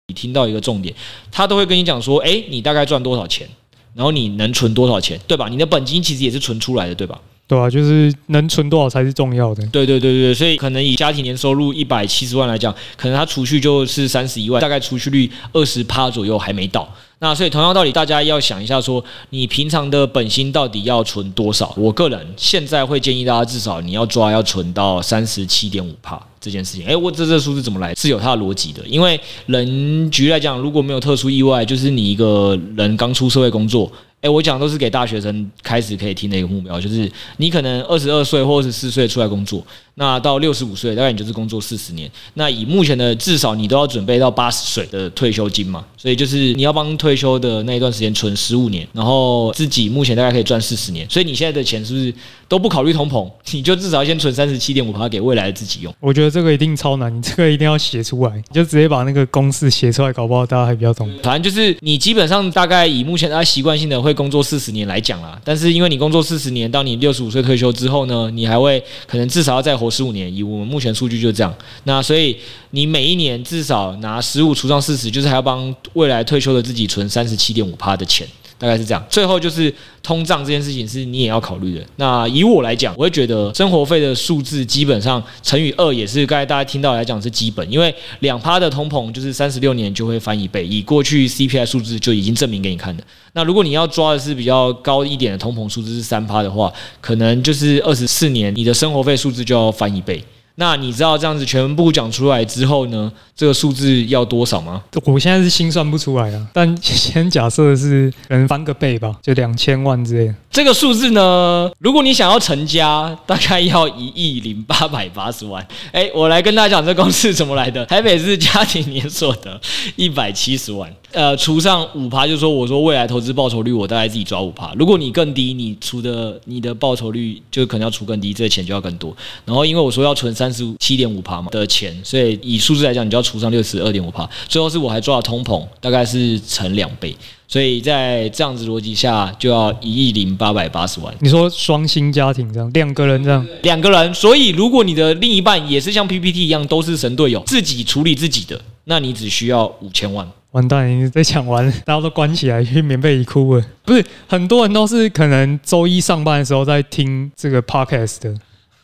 [0.09, 0.95] 你听到一个重点，
[1.31, 3.49] 他都会跟你讲说，诶，你大概赚多少钱？
[3.95, 5.49] 然后你能存多少钱，对吧？
[5.49, 7.17] 你的本金其实也是存出来的，对吧？
[7.47, 9.65] 对啊，就是能存多少才是重要的。
[9.67, 16.89] 对对对对，所以可能以家庭年收入一百七十万来讲，可能他储蓄就是三十一万，大概储蓄率二十趴左右还没到。
[17.19, 21.73] 那所以同样道理，大家要想一下说，你平常的本薪到底要存多少？
[21.77, 26.87] 我个人现在会建议大家至少你要抓要存到三十七点五趴这件事情。
[26.87, 27.95] 诶，我这这数字怎么来？
[27.95, 28.83] 是有它的逻辑的。
[28.87, 33.91] 因为人局来讲，如果没有特殊意外，就是你一个人刚出社会工作。
[34.25, 39.63] 哎，我讲都是给大学生开始可以听的一个目标，就是你可能二十二岁或二十四岁出来工作，
[39.97, 42.11] 那到六十五岁，大概你就是工作四十年。
[42.33, 51.07] 那以目前的至少你都要准备到八十岁的退休金嘛，所以就是你要帮退休的那一段时间存十五年，然后自己目前大概可以赚四十年。
[51.11, 52.15] 所以你现在的钱是不是
[52.49, 53.31] 都不考虑通膨？
[53.53, 55.95] 你就至少要先存三十七点五趴给未来的自己用。
[56.01, 61.07] 我觉得这个一定超难，你这个一定要写出来，你就直接把那个公式写出来，搞不好大家还比较懂。
[61.23, 70.35] 反正就是你基本上大概以目前大家习惯性的会工作四十年来讲啦，但是因为你工作四十年，到你六十五岁退休之后呢，你还会可能至少要再活十五年。
[70.35, 72.37] 以我们目前数据就这样，那所以
[72.71, 78.27] 你每一年至少拿十五除上四十，就是还要帮未来退休的自己存三十七点五趴的钱。
[78.59, 81.85] 大概是这样，最后就是通胀这件事情是你也要考虑的。
[81.97, 93.03] 那以我来讲，我会觉得生活费的数字基本上乘以二也是刚才大家听到来讲是基本，因为两趴的通膨就是三十六年就会翻一倍，以过去 CPI 数字就已经证明给你看的。
[93.33, 100.23] 那如果你要抓的是比较高一点的通膨数字是三趴的话，可能就是二十四年你的生活费数字就要翻一倍。
[100.57, 104.83] 那你知道这样子全部讲出来之后呢，这个数字要多少吗？
[105.05, 110.35] 我现在是心算不出来啊，但 先假设是可能翻个倍吧，就两千万之类的。
[110.51, 115.67] 这个数字呢，如果你想要成家，大概要一亿零八百八十万。
[115.91, 117.85] 哎，我来跟大家讲这公式怎么来的。
[117.87, 119.61] 台北市家庭年所得
[119.97, 124.75] 一百七十万，呃，除上五趴，就是说我说未来投资报酬率，我大概自己抓五趴。
[124.77, 129.17] 如果你更低，你除的你的报酬率就可能要除更低，这个钱就要更多。
[129.45, 134.29] 然后因为我说要存三十七点五趴嘛的钱，所以以数字来讲，你就要除上六十二点五趴。
[134.49, 137.17] 最后是我还抓了通膨，大概是乘两倍。
[137.47, 141.15] 所以在这样子逻辑下，就要一亿零八百八十万。
[141.21, 144.13] 你说双薪家庭这样，两个人这样，两个人。
[144.13, 150.27] 所以如果你的另一半也是像 PPT 一样，都是神队友，自己处理自己的，那你只需要五千万。
[150.53, 153.65] 完蛋，你被抢完，大家都关起来去棉被里哭了。
[153.85, 158.35] 不是，很多人都是可能周一上班的时候在听这个 Podcast 的。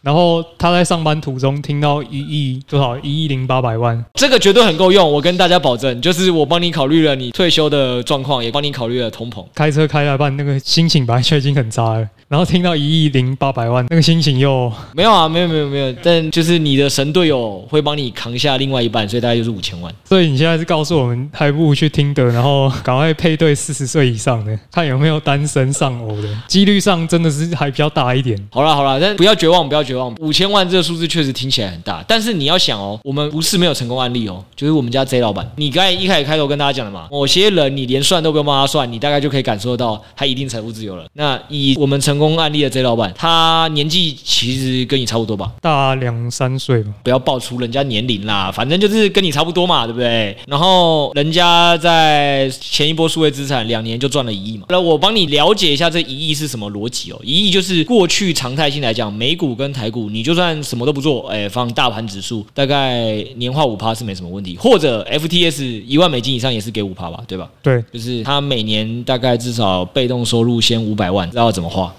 [0.03, 9.45] 然后他在上班途中听到一亿多少一亿零八百万，这个绝对很够用，我跟大家保证，就是我帮你考虑了你退休的状况，也帮你考虑了通膨。
[9.55, 12.09] 开车开到一半，那个心情本来就已经很差了。
[12.29, 19.93] 然后听到一亿零八百万，那个心情又没有啊，没有没有没有，但就是你的神队友会帮你扛下另外一半，所以大概就是五千万。
[20.05, 28.41] 所以你现在是告诉我们，还不如去听的，然后赶快配对四十岁以上的，看有没有单身丧偶的，几率上真的是还比较大一点。
[28.53, 30.15] 好了好了，但不要绝望，不要绝绝望。
[30.21, 41.07] 五千万这个数字确实听起来很大，但是你要想哦，我们不是没有成功案例哦，就是我们家 Z 老板，你刚才一开始开头跟大家讲的嘛，某些人你连算都不用帮他算，你大概就可以感受到他一定财富自由了。
[41.15, 50.37] 那以我们成功案例的 Z 老板，他年纪其实跟你差不多吧，大两三岁吧，不要爆出人家年龄啦，反正就是跟你差不多嘛，对不对？
[50.47, 67.49] 然后人家在前一波数位资产两年就赚了一亿嘛，那我帮你了解一下这一亿是什么逻辑哦，一亿就是过去常态性来讲，美股跟台股，你就算什么都不做，哎，放大盘指数，大概年化五趴是没什么问题，或者 FTS 一万美金以上也是给五趴吧，对吧？
[67.63, 71.95] 对，就是他每年大概至少被动收入先五百万，知道怎么花？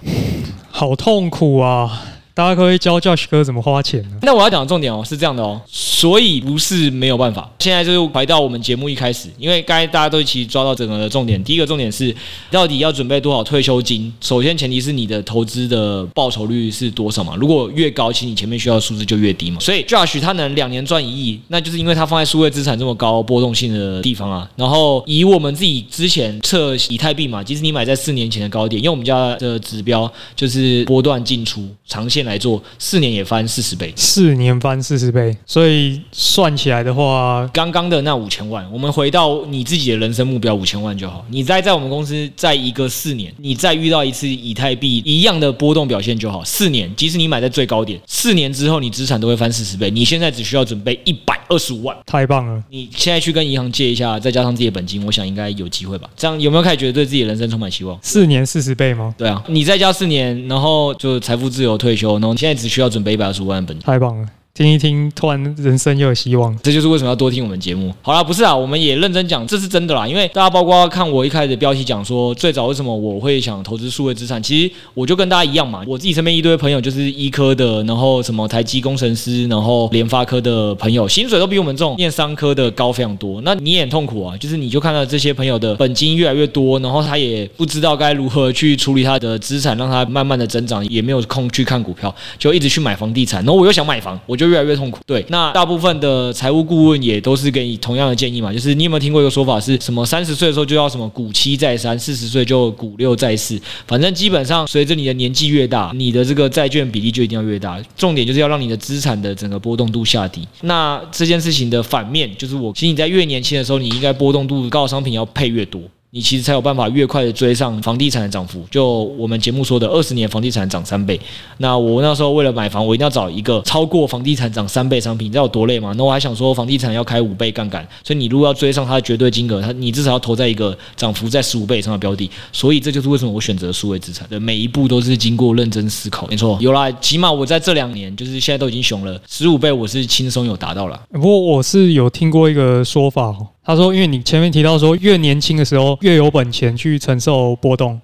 [0.70, 2.02] 好痛苦啊！
[2.34, 4.18] 大家可以教 Josh 哥怎么花钱呢？
[4.22, 7.50] 那我要讲的重点哦，是这样的哦，所以不是没有办法。
[7.60, 11.42] 现在就是回到我们节目一开始，因为刚才大家都一起抓到整个的重点。
[11.44, 12.16] 第一个重点是，
[12.50, 14.12] 到底要准备多少退休金？
[14.22, 17.36] 首先前提是你的投资的报酬率是多少嘛？
[17.36, 19.60] 如果越高，其实你前面需要的数字就越低嘛。
[19.60, 24.50] 所以 Josh 他能两年赚一亿，那就是因为他放在数位资产这么高波动性的地方啊。
[24.56, 41.26] 然后以我们自己之前测以太币嘛，即使你买在四年前的高点，因为我们家的指标就是波段进出长线来做四年也翻四十倍，四年翻四十倍，所以算起来的话，刚刚的那五千万，我们回到你自己的人生目标五千万就好。
[41.30, 46.44] 你再在我们公司在一个四年，你再遇到一次以太币一样的波动表现就好。
[46.44, 49.90] 四年，即使你买在最高点，四年之后你资产都会翻四十倍。
[49.90, 52.64] 你现在只需要准备一百二十五万，太棒了！
[52.70, 56.10] 你现在去跟银行借一下，再加上自己的本金，我想应该有机会吧？
[56.16, 57.98] 这样有没有开始觉得对自己的人生充满希望？
[58.02, 59.14] 四年四十倍吗？
[59.18, 64.28] 对啊，你再加四年，然后就财富自由退休，然后现在只需要准备一百二十五万本金，太棒了。
[64.54, 67.94] 听一听，突然人生又有希望，这就是为什么要多听我们节目。
[68.02, 70.06] 好啦，不是啊，我们也认真讲，这是真的啦。
[70.06, 75.82] 因为大家包括看我一开始的标题讲说，最早为什么我会想投资数位资产，其实我就跟大家一样嘛。
[75.88, 83.40] 我自己身边一堆朋友就是医科的，然后什么台积工程师，然后联发科的朋友，薪水都比我们这种念商科的高非常多。
[83.46, 93.42] 那你也痛苦啊，就是你就看到这些朋友的本金越来越多，然后他也不知道该如何去处理他的资产，让他慢慢的增长，也没有空去看股票，就一直去买房地产。
[93.46, 95.00] 然后我又想买房，我就越来越痛苦。
[95.06, 95.24] 对。
[95.30, 107.80] 那大部分的财务顾问也都是给你同样的建议嘛，就是你有没有听过一个说法，是什么三十岁的时候就要什么股七债三，四十岁就股六债四，反正基本上随着你的年纪越大，你的这个债券比例就一定要越大。
[107.96, 110.48] 重点就是要让你的资产的整个波动度下低。
[110.62, 115.82] 那这件事情的反面就是，我其实你在越年轻的时候，你应该波动度高的商品要配越多。
[116.14, 118.62] 你其实才有办法越快的追上房地产的涨幅。
[118.70, 121.18] 就我们节目说的，二十年房地产涨三倍。
[121.58, 125.94] 那我那时候为了买房，我一定要找一个超过房地产涨三倍商品，你知道有多累吗？
[125.98, 132.30] 那我还想说，房地产要开五倍杠杆，所以你如果要追上它的绝对金额，它你至少要投在一个涨幅在十五倍以上的标的。
[132.52, 136.28] 所以这就是为什么我选择数位资产的每一步都是经过认真思考。
[136.28, 141.00] 没错，有啦，起码我在这两年，就是现在都已经熊了十五倍，我是轻松有达到了。
[141.14, 143.48] 不过我是有听过一个说法哦。
[143.64, 148.02] 他说：“因为你前面提到说，越年轻的时候越有本钱去承受波动，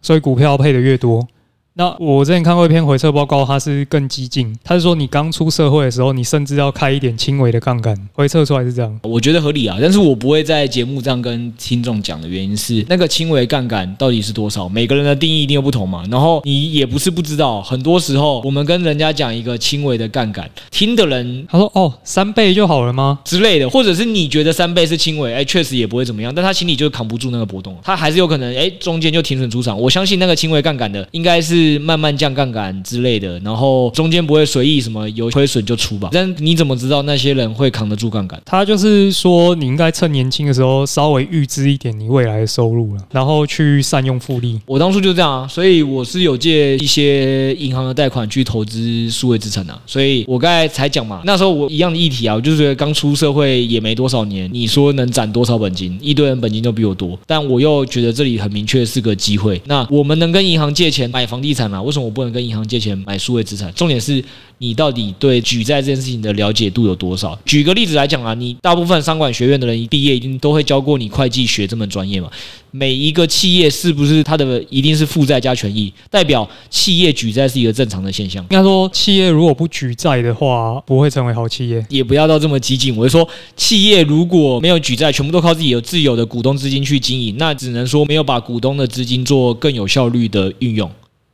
[0.00, 1.26] 所以股票配的越多。”
[1.74, 4.54] 那我之前看过一篇回测报告，它是更激进。
[4.64, 7.96] 它是说，你刚出社会的时候，你甚至要开一点轻微的杠杆。
[8.12, 9.78] 回测出来是这样，我觉得合理啊。
[9.80, 14.68] 但是我不会在节目这样跟听众讲的原因是，那个轻微杠杆到底是多少？
[14.68, 16.04] 每个人的定义一定又不同嘛。
[16.10, 29.80] 然后你也不是不知道，很多时候我们跟人家讲一个轻微的杠杆，听的人他说：“哦，三倍就好了吗？”之类的，或者是你觉得三倍是轻微，哎，确实也不会怎么样，但他心里就扛不住那个波动，他还是有可能哎中间就停损出场。
[29.80, 32.50] 我相信那个轻微杠杆的应该是慢慢降杠。
[32.50, 36.08] 杆之类的，然后中间不会随意什么有亏损就出吧？
[36.10, 38.42] 但你怎么知道那些人会扛得住杠杆？
[38.44, 44.58] 他就是说，你应该趁年轻的时候稍微预支一点你未来的收入了，然后去善用复利。
[44.66, 49.80] 我当初就这样啊，所以我是有借一些银行的贷款去投资数位资产啊。
[49.86, 55.96] 所以我刚才才讲嘛，那时候我一样的议题啊，我就是觉得刚出社会也没多少年，你说能攒多少本金？
[56.02, 59.60] 一堆人本金都比我多，但我又觉得这里很明确是个机会。
[59.66, 61.80] 那我们能跟银行借钱买房地产啊？
[61.82, 63.72] 为什么我不能跟银行借钱买数位资产？
[63.74, 64.22] 重点是
[64.58, 67.38] 你到底对举债这件事情的了解度有多少？
[67.44, 72.30] 举个例子来讲啊，你大部分商管学院的人一毕业一定都会教过你会计学这门专业嘛？
[72.72, 75.92] 每一个企业是不是它的一定是负债加权益？
[76.08, 78.42] 代表企业举债是一个正常的现象？
[78.44, 81.84] 应该说，企业如果不举债的话，不会成为好企业。
[81.88, 82.96] 也不要到这么激进。
[82.96, 90.88] 我就说，企业如果没有举债，全部都靠自己有自有的股东资金去经营，那只能说没有把股东的资金做更有效率的运用。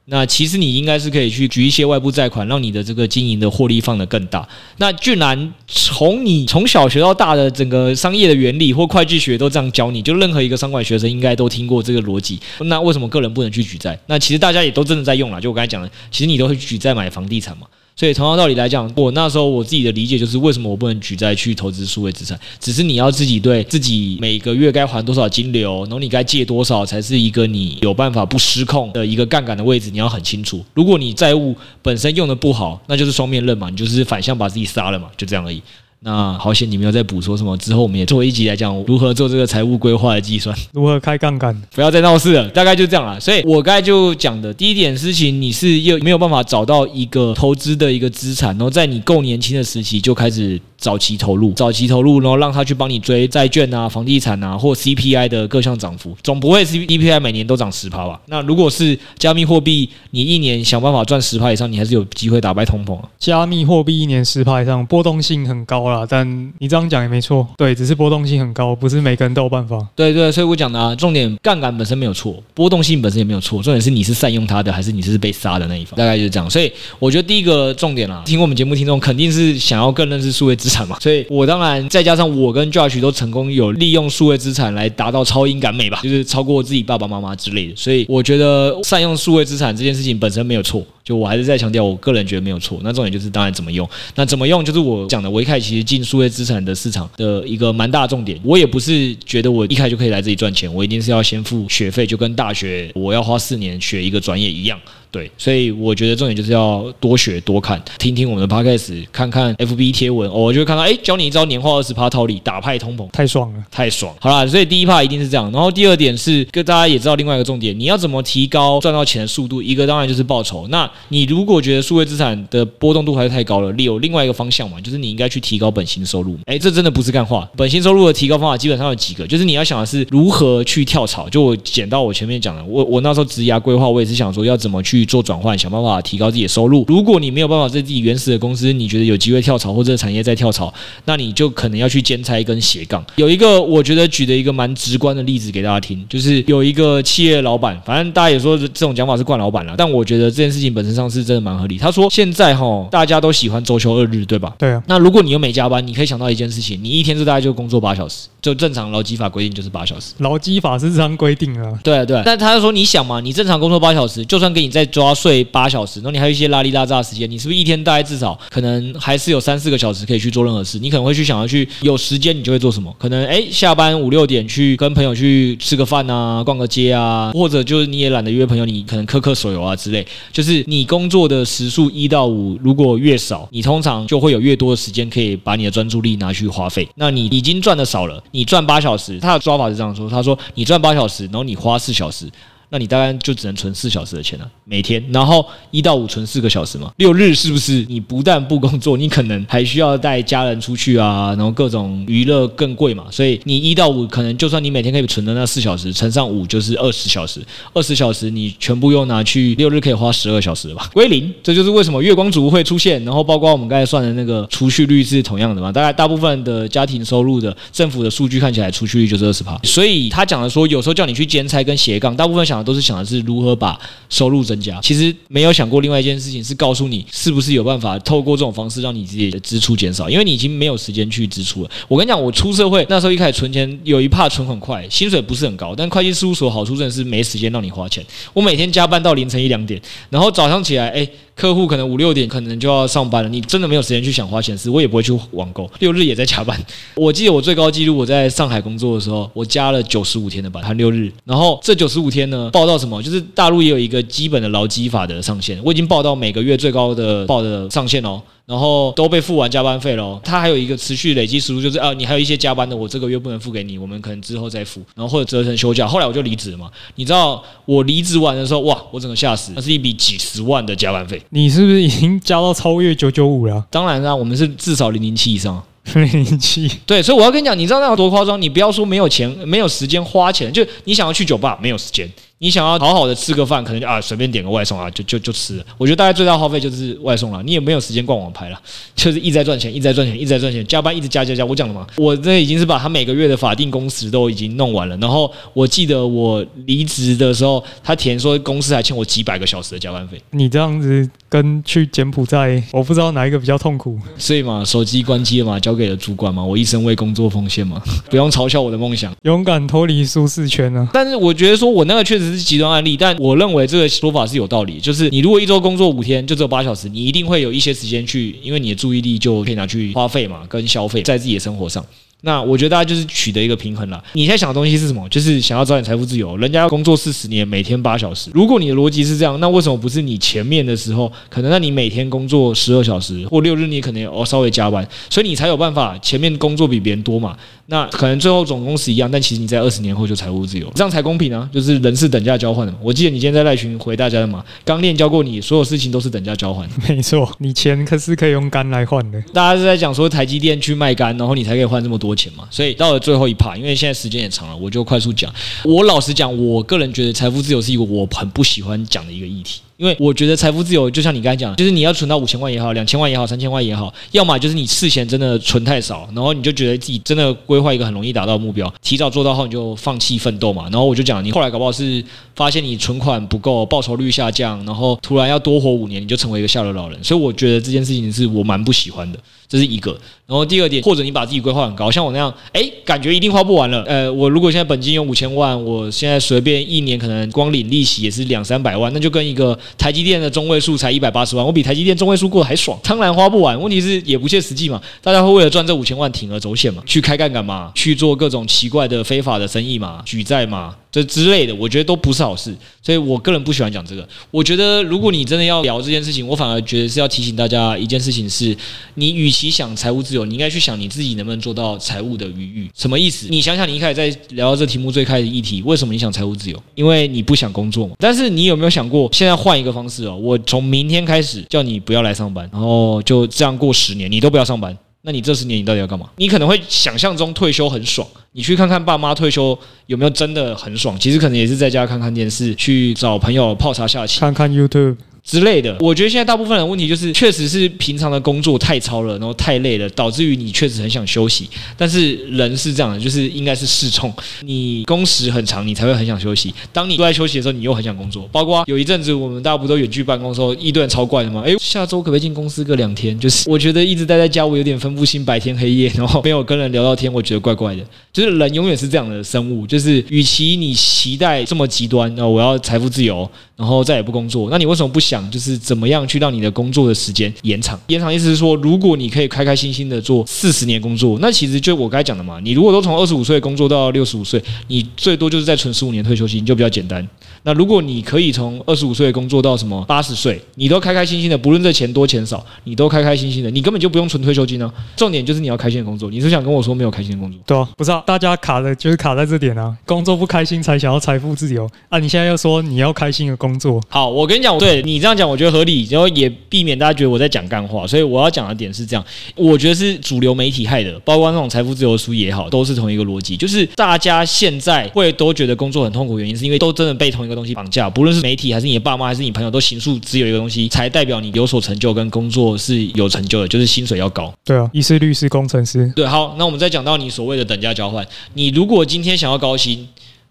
[0.09, 4.49] 那其实你应该是可以去举一些外部债款，让你的这个经营的获利放得更大。
[4.77, 12.39] 那居然从你从小学到大的整个商业的原理或会计学都这样教你，就任何一个商管学生应该都听过这个逻辑。
[12.61, 13.99] 那为什么个人不能去举债？
[14.07, 15.41] 那其实大家也都真的在用了。
[15.41, 17.67] 就我刚才讲的，其实你都会举债买房地产嘛。
[17.99, 22.39] 所以同样道理来讲，我那时候我自己的理解就是，为什么我不能举债去投资数位资产？
[22.61, 30.63] 只是你要自己对自己每个月该还多少金流，然后你该借多少，才是一个你有办法不失控的一个杠杆的位置，你要很清楚。
[30.75, 35.63] 如果你债务本身用的不好，那就是双面刃嘛，你就是反向把自己杀了嘛，就这样而已。
[36.01, 37.57] 那好险，你没有再补说什么。
[37.57, 42.49] 之后我们也做一集来讲如何做这个财务规划的计算，如何开杠杆，不要再闹事了。
[42.51, 43.19] 大概就这样了。
[43.19, 50.61] 所以我刚才就讲的第一点事情，你是又没有办法找到一个投资的一个资产，然后在你够年轻的时期就开始。
[50.79, 58.21] 早期投入，早期投入，然后让他去帮你追债券啊、房地产啊，或 CPI 的各项涨幅，总不会 CPI 每年都涨十趴吧？
[58.27, 63.09] 那如果是加密货币，你一年想办法赚十趴以上，你还是有机会打败通膨啊。
[63.19, 69.79] 加密货币一年十趴以上，波动性很高啦，但你这样讲也没错，对，只是波动性很高，不是每个人都有办法。
[69.95, 75.97] 对对，所以我讲的啊，重点杠杆本身没有错，波动性本身也没有错，重点是你是善用它的，还是你是被杀的那一方？
[75.97, 76.51] 大概就是这样。
[76.51, 81.47] 所以我觉得第一个重点啊，听我们节目听众肯定是想要更认识数位资产所以我。
[81.47, 87.77] 当然，再加上我跟 Josh 都成功有利用数位资产来达到超英赶美吧，就是超过自己爸爸妈妈之类的。
[87.77, 92.81] 所以我觉得善用数位资产这件事情本身没有错，就我还是在强调，我个人觉得没有错。
[92.83, 98.37] 那重点就是当然怎么用，那怎么用就是我讲的，我一开始其实进数位资产的市场的一个蛮大的重点。
[98.43, 104.77] 我也不是觉得我一开就可以来这里赚钱，我一定是要先付学费，就跟大学我要花四年学一个专业一样。
[105.17, 114.15] 对，所以我觉得重点就是要多学多看，听听我们的 podcast，看看 FB 贴文，哦，我就会看到，哎，教你一招年化二十趴套利，打派通膨，太爽了，太爽。
[114.21, 119.63] 好啦，所以第一趴一定是这样，然后第二点是跟大家也知道另外一个重点，你要怎么提高赚到钱的速度？
[119.63, 120.69] 一个当然就是报酬。
[120.69, 126.37] 那你如果觉得数位资产的波动度还是太高了，你有另外一个方向嘛，就是你应该去提高本薪收入。
[126.45, 131.27] 哎，这真的不是干话，本薪收入的提高方法基本上有几个，就是你要想的是如何去跳槽。
[131.31, 135.87] 就我剪到我前面讲的，我我那时候职涯规划，我也是想说要怎么去做转换，想办法。
[136.03, 136.85] 提高自己的收入。
[136.87, 140.73] 如果你没有办法在自己原始的公司，你觉得有机会跳槽或者产业再跳槽，
[141.05, 143.05] 那你就可能要去兼差跟斜杠。
[143.17, 151.79] 有一个我觉得举的一个蛮直观的例子给大家听，就是有一个企业老板，反正大家也说这种讲法是惯老板了，但我觉得这件事情本身上是真的蛮合理。
[151.79, 154.55] 他说现在哈大家都喜欢周休二日，对吧？
[154.59, 154.83] 对啊。
[154.87, 160.13] 那如果你又没加班，你可以想到一件事情，你一天就大概就工作八小时，就正常劳基法规定就是八小时。
[160.19, 161.77] 劳基法是这样规定啊。
[161.83, 162.23] 对啊对啊。
[162.25, 170.79] 但他就说你想嘛，你正常工作八小时，就算给你再抓睡八小时，那你还有一些拉里拉炸的时间，你是不是一天大概至少可能还是有三四个小时可以去做任何事？
[170.79, 172.95] 你可能会去想要去有时间，你就会做什么？
[173.01, 180.07] 可能诶，下班五六点去跟朋友去吃个饭啊，逛个街啊，或者就是你也懒得约朋友，你可能磕磕手游啊之类。
[180.33, 186.87] 就是你工作的时数一到五，如果越少，你通常就会有越多的时间可以把你的专注力拿去花费。
[186.95, 192.31] 那你已经赚的少了，你赚八小时，他的抓法是这样说：他说你赚八小时，然后你花四小时。
[192.69, 196.91] 那你大概就只能存四小时的钱了，每天，然后一到五存四个小时嘛。
[196.97, 203.05] 六日是不是你不但不工作，你可能还需要带家人出去啊，然后各种娱乐更贵嘛。
[203.09, 207.41] 所以你一到五可能就算你每天可以存的那四小时乘上五就是二十小时，
[207.73, 211.33] 二十小时你全部又拿去六日可以花十二小时吧，归零。
[211.45, 215.71] 这就是为什么月光族会出现，然后包括我们刚才算的那个储蓄率是同样的嘛。
[215.71, 219.57] 大概大部分的家庭收入的政府的数据看起来储蓄率就是二十趴。
[219.63, 222.56] 所以他讲的说有时候叫你去兼差跟斜杠，大部分想。
[222.63, 223.79] 都是想的是如何把
[224.09, 231.71] 收入增加，其实没有想过另外一件事情是告诉你是不是有办法透过这种方式让你自己的支出减少，因为你已经没有时间去支出了。
[231.89, 238.05] 我跟你讲，我出社会那时候一开始存钱有一怕存很快，薪水不是很高，但会计事务所好处真的是没时间让你花钱。
[238.33, 239.81] 我每天加班到凌晨一两点，
[240.11, 241.09] 然后早上起来，哎。
[241.37, 246.59] 客户可能五六点可能就要上班了，你真的没有时间去想花钱事，我也不会去网购，六日也在加班。
[246.95, 251.13] 我记得我最高纪录，我在上海工作的时候，我加了九十五天的班，含六日。
[251.27, 253.03] 然后这九十五天呢，报到什么？
[253.03, 258.23] 就是大陆也有一个基本的劳基法的上限，我已经报到每个月最高的报的上限哦。
[258.47, 265.87] 然后都被付完加班费喽，他还有一个持续累积时数，就是啊，你还有一些加班的，我这个月不能付给你，我们可能之后再付，然后或者折成休假。
[265.87, 271.21] 后来我就离职了嘛，你知道我离职完的时候，哇，我整个吓死，那是一笔几十万的加班费。
[271.31, 273.65] 你是不是已经加到超越九九五了？
[273.71, 275.63] 当然啦，我们是至少零零七以上。
[275.95, 278.43] 零零七，对，所以我要跟你讲，你知道那有多夸张？
[278.43, 282.11] 你不要说没有钱，没有时间花钱，就你想要去酒吧，没有时间。
[282.39, 285.65] 你想要好好的吃个饭，可能就啊随便点个外送啊，就就就吃了。
[285.79, 288.61] 我觉得大家最大耗费就是外送了，你也没有时间逛网拍了，
[288.95, 291.47] 就是一直在赚钱，一直在赚钱，一直在赚钱，加班一直加加加。
[291.47, 294.95] 我讲了嘛，我这已经是把他每个月的法定工时都已经弄完了。
[294.99, 300.21] 然后我记得我离职的时候，他填说公司还欠我几百个小时的加班费。
[300.33, 303.99] 你这样子跟去柬埔寨，我不知道哪一个比较痛苦。
[304.19, 310.91] 所以嘛，手机关机了嘛，交给了主管嘛，我一生为工作奉献嘛， 不用嘲笑我的梦想，勇敢脱离舒适圈呢、啊。
[310.93, 312.26] 但是我觉得说我那个确实。
[312.33, 314.79] 是极端案例，但我认为这个说法是有道理。
[314.81, 321.85] 就是你如果一周工作五天，就只有八小时，你一定会有一些时间去，因为你的注意力就可以拿去花费嘛，跟消费在自己的生活上。
[322.23, 324.03] 那我觉得大家就是取得一个平衡了。
[324.15, 325.09] 你现在想的东西是什么？
[325.09, 326.37] 就是想要早点财富自由。
[326.39, 328.31] 人家要工作四十年，每天八小时。
[328.35, 337.37] 如果你的逻辑是这样，那为什么不是你前面的时候，可能那你每天工作十二小时，或六日你可能哦稍微加班，所以你才有办法前面工作比别人多嘛？
[337.69, 341.49] 那可能最后总工时一样，但其实你在二十年后就财务自由，这样才公平啊！
[341.53, 342.79] 就是人是等价交换的嘛。
[342.81, 346.69] 我记得你今天在赖群回大家的嘛，刚练教过你，所有事情都是等价交换。
[346.89, 349.21] 没错，你钱可是可以用肝来换的。
[349.35, 352.47] 大家是在讲说台积电去卖肝，然后你才可以换这么多多钱嘛？
[352.51, 355.33] 所以到了最后一趴，因为现在时间也长了，我就快速讲。
[355.65, 359.61] 我老实讲，我个人觉得财富自由是一个我很不喜欢讲的一个议题。
[359.77, 370.65] 因为我觉得财富自由就像你刚才讲，就是你要存到五千万也好，两千万也好，三千万也好，要么就是你事前真的存太少，然后你就觉得自己真的规划一个很容易达到目标，提早做到后你就放弃奋斗嘛。
[370.65, 372.03] 然后我就讲，你后来搞不好是
[372.35, 376.99] 发现你存款不够，报酬率下降，然后突然要多活五年，你就成为一个下流老人。
[377.05, 379.19] 所以我觉得这件事情是我蛮不喜欢的。
[379.49, 379.93] 这是一个，
[380.27, 383.85] 然后第二点，或者你把自己规划很高，像我那样，哎，感觉一定花不完了。
[383.85, 393.61] 呃，我如果现在本金有五千万，我现在随便一年可能光领利息也是两三百万，那就跟一个台积电的中位数才一百八十万，我比台积电中位数过得还爽，当然花不完。
[393.61, 400.75] 问题是也不切实际嘛，大家会为了赚这五千万铤而走险嘛，去开杠杆嘛，去做各种奇怪的非法的生意嘛，举债嘛。
[400.97, 404.09] 这之类的，我觉得都不是好事，所以我个人不喜欢讲这个。
[404.31, 408.57] 我觉得，如果你真的要聊这件事情，我反而觉得是要提醒大家一件事情是：
[408.95, 412.71] 你与其想财务自由，你应该去想你自己能不能做到财务的余裕。
[412.75, 413.27] 什么意思？
[413.29, 416.63] 你想想，你一开始在聊到这题目最开始议题，为什么你想财务自由？
[416.75, 417.95] 因为你不想工作嘛。
[417.99, 424.75] 但是你有没有想过，现在换一个方式哦，我从明天开始叫你不要来上班，然后就这样过十年，你都不要上班。
[425.07, 426.11] 那你这十年你到底要干嘛？
[426.17, 430.99] 你可能会想象中退休很爽，你去看看爸妈退休有没有真的很爽？
[430.99, 434.97] 其实可能也是在家看看电视，去找朋友泡茶下棋，看看 YouTube。
[435.27, 441.51] 之类的，我觉得现在大部分的问题就是，确实是平常的工作太操了，然后太累了，导致于你确实很想休息。
[441.77, 446.55] 但是人是这样的，就是应该是适冲，你工时很长，你才会很想休息。
[446.73, 448.29] 当你都在休息的时候，你又很想工作。
[448.31, 451.43] 包括有一阵子我们大家不都远距办公的时候，一顿超怪的吗？
[451.45, 453.19] 诶，下周可不可以进公司个两天？
[453.19, 457.83] 就是我觉得一直待在家，我有点分不清白天黑夜，然后没有跟人聊到天，我觉得怪怪的。
[458.13, 465.29] 就是人永远是这样的生物，就是与其你期待这么极端，那我要财富自由，然后再也不工作，那你为什么不想？
[465.31, 467.81] 就是怎么样去让你的工作的时间延长？
[467.87, 472.39] 延长意思是说，如果你可以开开心心的做四十年工作，那其实就我刚才讲的嘛。
[472.43, 477.07] 你如果都从二十五岁工作到六十五岁，你最多就是再存十五年退休金，就比较简单。
[477.45, 486.11] 那如果你可以从二十五岁工作到什么八十岁，你都开开心心的，不论这钱多钱少，你都开开心心的，你根本就不用存退休金呢、重点就是你要开心的工作。
[486.11, 487.41] 你是想跟我说没有开心的工作？
[487.47, 489.75] 对啊，不是啊，大家卡的就是卡在这点啊。
[489.87, 491.99] 工作不开心才想要财富自由啊！
[491.99, 493.81] 你现在又说你要开心的工作。
[493.89, 497.87] 好，我跟你讲，对你这样讲，我觉得合理，然后也避免大家觉得我在讲干话。
[497.87, 514.33] 所以我要讲的点是这样，我觉得是主流媒体害的，包括那种财富自由书也好，都是同一个逻辑，就是大家现在会都觉得工作很痛苦，原因是因为都真的被同一个东西绑架，不论是媒体还是你的爸妈还是你朋友，都形塑只有一个东西才代表你有所成就跟工作是有成就的，就是薪水要高。
[514.45, 515.93] 对啊，医师、律师、工程师。
[515.95, 519.87] 对，好，那我们再讲到你所谓的等价交换，你如果今天想要高薪。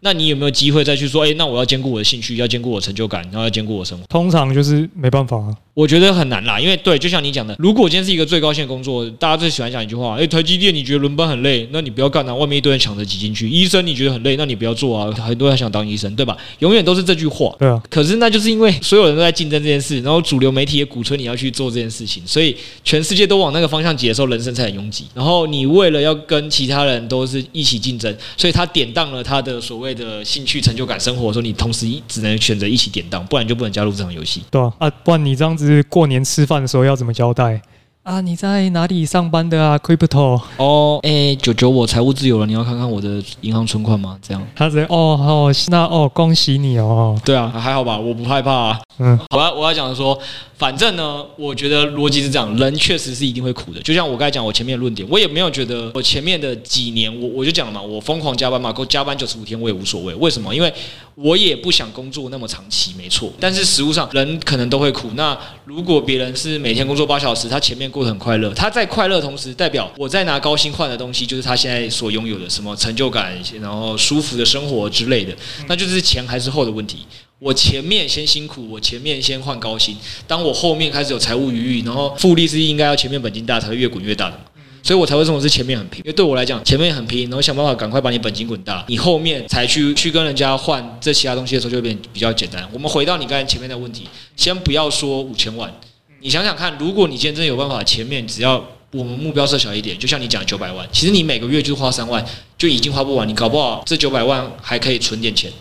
[0.05, 4.05] 那你有没有机会再去说，哎，那我要兼顾我的兴趣，要兼顾我的成就感，然后要兼顾我的生活？
[4.07, 5.47] 通常就是没办法啊。
[5.73, 13.49] 我觉得很难啦，因为对，就像你讲的，如果今天是一个最高薪的工作，大家最喜欢讲一句话，诶，台积电你觉得轮班很累，那你不要干啊，外面一堆人抢着挤进去。
[13.49, 16.37] 医生你觉得很累，那你不要做啊，很多人想当医生，对吧？
[16.59, 17.53] 永远都是这句话。
[17.57, 17.81] 对啊。
[17.89, 25.05] 可是那就是因为所有人都在竞争这件事，然后主流媒体也鼓吹你要去做这件事情，所以全世界都往那个方向挤的时候，人生才很拥挤。
[25.15, 34.43] 然后你为了要跟其他人都是一起竞争，所以他典当了他的所谓的兴趣、成就感、生活的时候，你同时只能选择一起典当，不然就不能加入这场游戏。
[34.51, 37.61] 对啊，啊，不然你这样子过年吃饭的时候要怎么交代
[38.05, 38.21] 啊？
[38.21, 44.15] 你在哪里上班的啊？Crypto 哦，哎，九九，我财务自由了，你要看看我的银行存款吗？
[44.21, 47.19] 这样，他直接哦哦，那哦，恭喜你哦。
[47.25, 48.79] 对啊，还好吧，我不害怕啊。
[48.99, 50.17] 嗯，好吧，我要讲的说。
[50.57, 53.81] 反正呢，我觉得逻辑是这样，人确实是一定会苦的。
[53.81, 60.15] 就像我刚才讲，我前面的论点，我也没有觉得我前面的几年，我我就讲了嘛，我疯狂加班嘛，够加班九十五天我也无所谓。
[60.15, 60.55] 为什么？
[60.55, 60.73] 因为
[61.15, 63.29] 我也不想工作那么长期，没错。
[63.37, 65.09] 但是实物上，人可能都会苦。
[65.15, 75.35] 那如果别人是每天工作八小时，他前面过得很快乐，他在快乐同时，代表我在拿高薪换的东西，就是他现在所拥有的什么成就感，然后舒服的生活之类的，
[75.67, 76.99] 那就是前还是后的问题。
[77.39, 79.97] 我前面先辛苦，我前面先换高薪。
[80.27, 84.39] 当我后面开始有财务余裕，然后复利是应该要前面本金大才会越滚越大的。
[84.85, 85.97] 所以我才会认为是前面很拼。
[86.05, 92.63] 因为对我来讲，前面很拼，然后想办法赶快把你本金滚大，你后面才去去跟人家换这其他东西的时候，就会变比较简单。
[92.71, 95.73] 我们回到你刚才前面的问题，先不要说五千万，
[96.19, 102.23] 你想想看，如果你今天真的有办法，前面只要我们目标设小一点，就像你讲九百万，其实你每个月就花三万，
[102.55, 105.51] 就已经花不完，你搞不好这九百万还可以存点钱。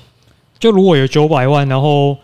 [0.60, 2.18] 就如果有九百万，然后。